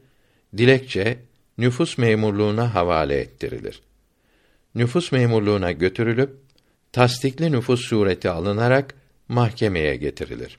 dilekçe 0.57 1.19
nüfus 1.59 1.99
memurluğuna 1.99 2.75
havale 2.75 3.21
ettirilir. 3.21 3.83
Nüfus 4.75 5.13
memurluğuna 5.13 5.73
götürülüp 5.73 6.31
tasdikli 6.93 7.53
nüfus 7.53 7.81
sureti 7.81 8.31
alınarak 8.31 8.95
mahkemeye 9.29 9.97
getirilir. 9.97 10.59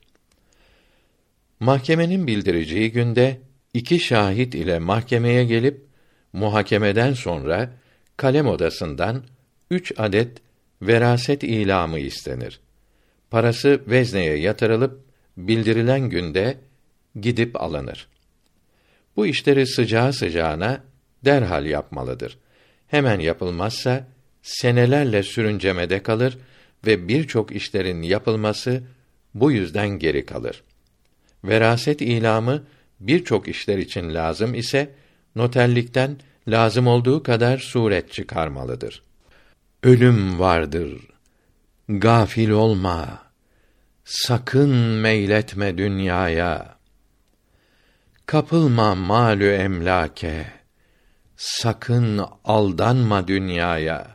Mahkemenin 1.59 2.27
bildireceği 2.27 2.91
günde 2.91 3.39
iki 3.73 3.99
şahit 3.99 4.55
ile 4.55 4.79
mahkemeye 4.79 5.45
gelip 5.45 5.85
muhakemeden 6.33 7.13
sonra 7.13 7.71
kalem 8.17 8.47
odasından 8.47 9.23
üç 9.71 9.93
adet 9.97 10.37
veraset 10.81 11.43
ilamı 11.43 11.99
istenir. 11.99 12.59
Parası 13.29 13.81
vezneye 13.87 14.37
yatırılıp 14.37 15.03
bildirilen 15.37 16.09
günde 16.09 16.57
gidip 17.21 17.61
alınır. 17.61 18.07
Bu 19.15 19.25
işleri 19.25 19.67
sıcağı 19.67 20.13
sıcağına 20.13 20.83
derhal 21.25 21.65
yapmalıdır. 21.65 22.37
Hemen 22.87 23.19
yapılmazsa 23.19 24.07
senelerle 24.41 25.23
sürüncemede 25.23 26.03
kalır 26.03 26.37
ve 26.85 27.07
birçok 27.07 27.51
işlerin 27.51 28.01
yapılması 28.01 28.83
bu 29.33 29.51
yüzden 29.51 29.89
geri 29.89 30.25
kalır. 30.25 30.63
Veraset 31.43 32.01
ilamı 32.01 32.63
birçok 32.99 33.47
işler 33.47 33.77
için 33.77 34.13
lazım 34.13 34.53
ise 34.53 34.95
noterlikten 35.35 36.17
lazım 36.47 36.87
olduğu 36.87 37.23
kadar 37.23 37.57
suret 37.57 38.11
çıkarmalıdır. 38.11 39.03
Ölüm 39.83 40.39
vardır. 40.39 41.07
Gafil 41.89 42.49
olma. 42.49 43.23
Sakın 44.03 44.69
meyletme 44.75 45.77
dünyaya. 45.77 46.79
Kapılma 48.25 48.95
malü 48.95 49.51
emlake. 49.51 50.45
Sakın 51.37 52.21
aldanma 52.45 53.27
dünyaya. 53.27 54.07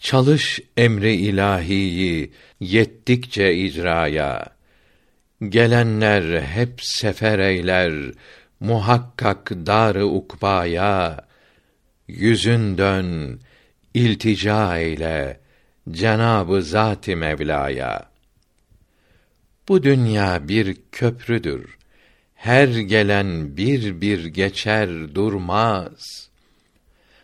Çalış 0.00 0.60
emri 0.76 1.14
ilahiyi 1.14 2.32
yettikçe 2.60 3.54
icraya. 3.54 4.53
Gelenler 5.48 6.42
hep 6.42 6.80
sefer 6.82 7.38
eyler 7.38 8.12
muhakkak 8.60 9.50
dar 9.50 9.94
ukbaya. 9.94 11.26
Yüzün 12.08 12.78
dön, 12.78 13.40
iltica 13.94 14.78
eyle 14.78 15.40
Cenabı 15.90 16.62
Zat-ı 16.62 17.16
Mevla'ya. 17.16 18.10
Bu 19.68 19.82
dünya 19.82 20.48
bir 20.48 20.76
köprüdür. 20.92 21.76
Her 22.34 22.68
gelen 22.68 23.56
bir 23.56 24.00
bir 24.00 24.24
geçer 24.24 25.14
durmaz. 25.14 26.28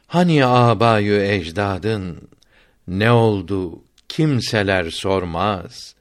Hani 0.06 0.46
abayü 0.46 1.22
ecdadın 1.22 2.28
ne 2.88 3.10
oldu 3.10 3.84
kimseler 4.08 4.90
sormaz. 4.90 5.94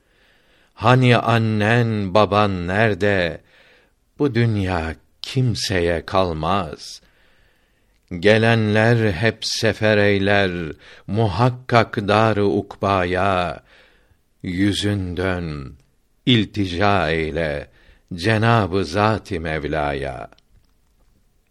Hani 0.80 1.17
annen 1.17 2.13
baban 2.13 2.67
nerede? 2.67 3.41
Bu 4.19 4.36
dünya 4.36 4.95
kimseye 5.21 6.05
kalmaz. 6.05 7.01
Gelenler 8.19 9.11
hep 9.11 9.38
sefer 9.41 9.97
eyler 9.97 10.51
muhakkak 11.07 12.07
dar 12.07 12.38
ukbaya. 12.38 13.63
Yüzün 14.43 15.17
dön, 15.17 15.75
iltica 16.25 17.09
eyle 17.09 17.67
Cenabı 18.13 18.86
Zat-ı 18.86 19.39
Mevla'ya. 19.39 20.30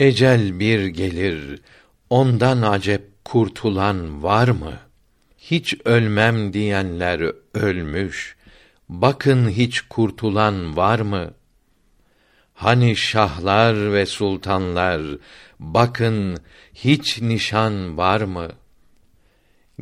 Ecel 0.01 0.61
bir 0.61 0.87
gelir, 0.87 1.61
ondan 2.11 2.63
acep 2.63 3.25
kurtulan 3.25 4.23
var 4.23 4.49
mı? 4.49 4.79
Hiç 5.39 5.75
ölmem 5.85 6.53
diyenler 6.53 7.33
ölmüş. 7.55 8.38
Bakın 8.89 9.49
hiç 9.49 9.81
kurtulan 9.81 10.77
var 10.77 10.99
mı? 10.99 11.31
Hani 12.55 12.97
şahlar 12.97 13.93
ve 13.93 14.07
sultanlar, 14.07 15.03
bakın 15.59 16.39
hiç 16.75 17.21
nişan 17.21 17.97
var 17.97 18.21
mı? 18.21 18.49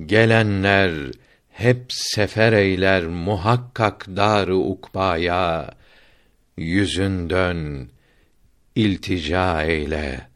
Gelenler 0.07 1.11
hep 1.51 1.85
sefer 1.89 2.53
eyler 2.53 3.07
muhakkak 3.07 4.07
dar 4.09 4.49
ukbaya. 4.49 5.71
Yüzün 6.57 7.31
dön, 7.31 7.91
iltica 8.75 9.63
eyle 9.63 10.29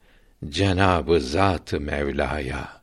Cenabı 0.49 1.21
Zat-ı 1.21 1.81
Mevla'ya. 1.81 2.80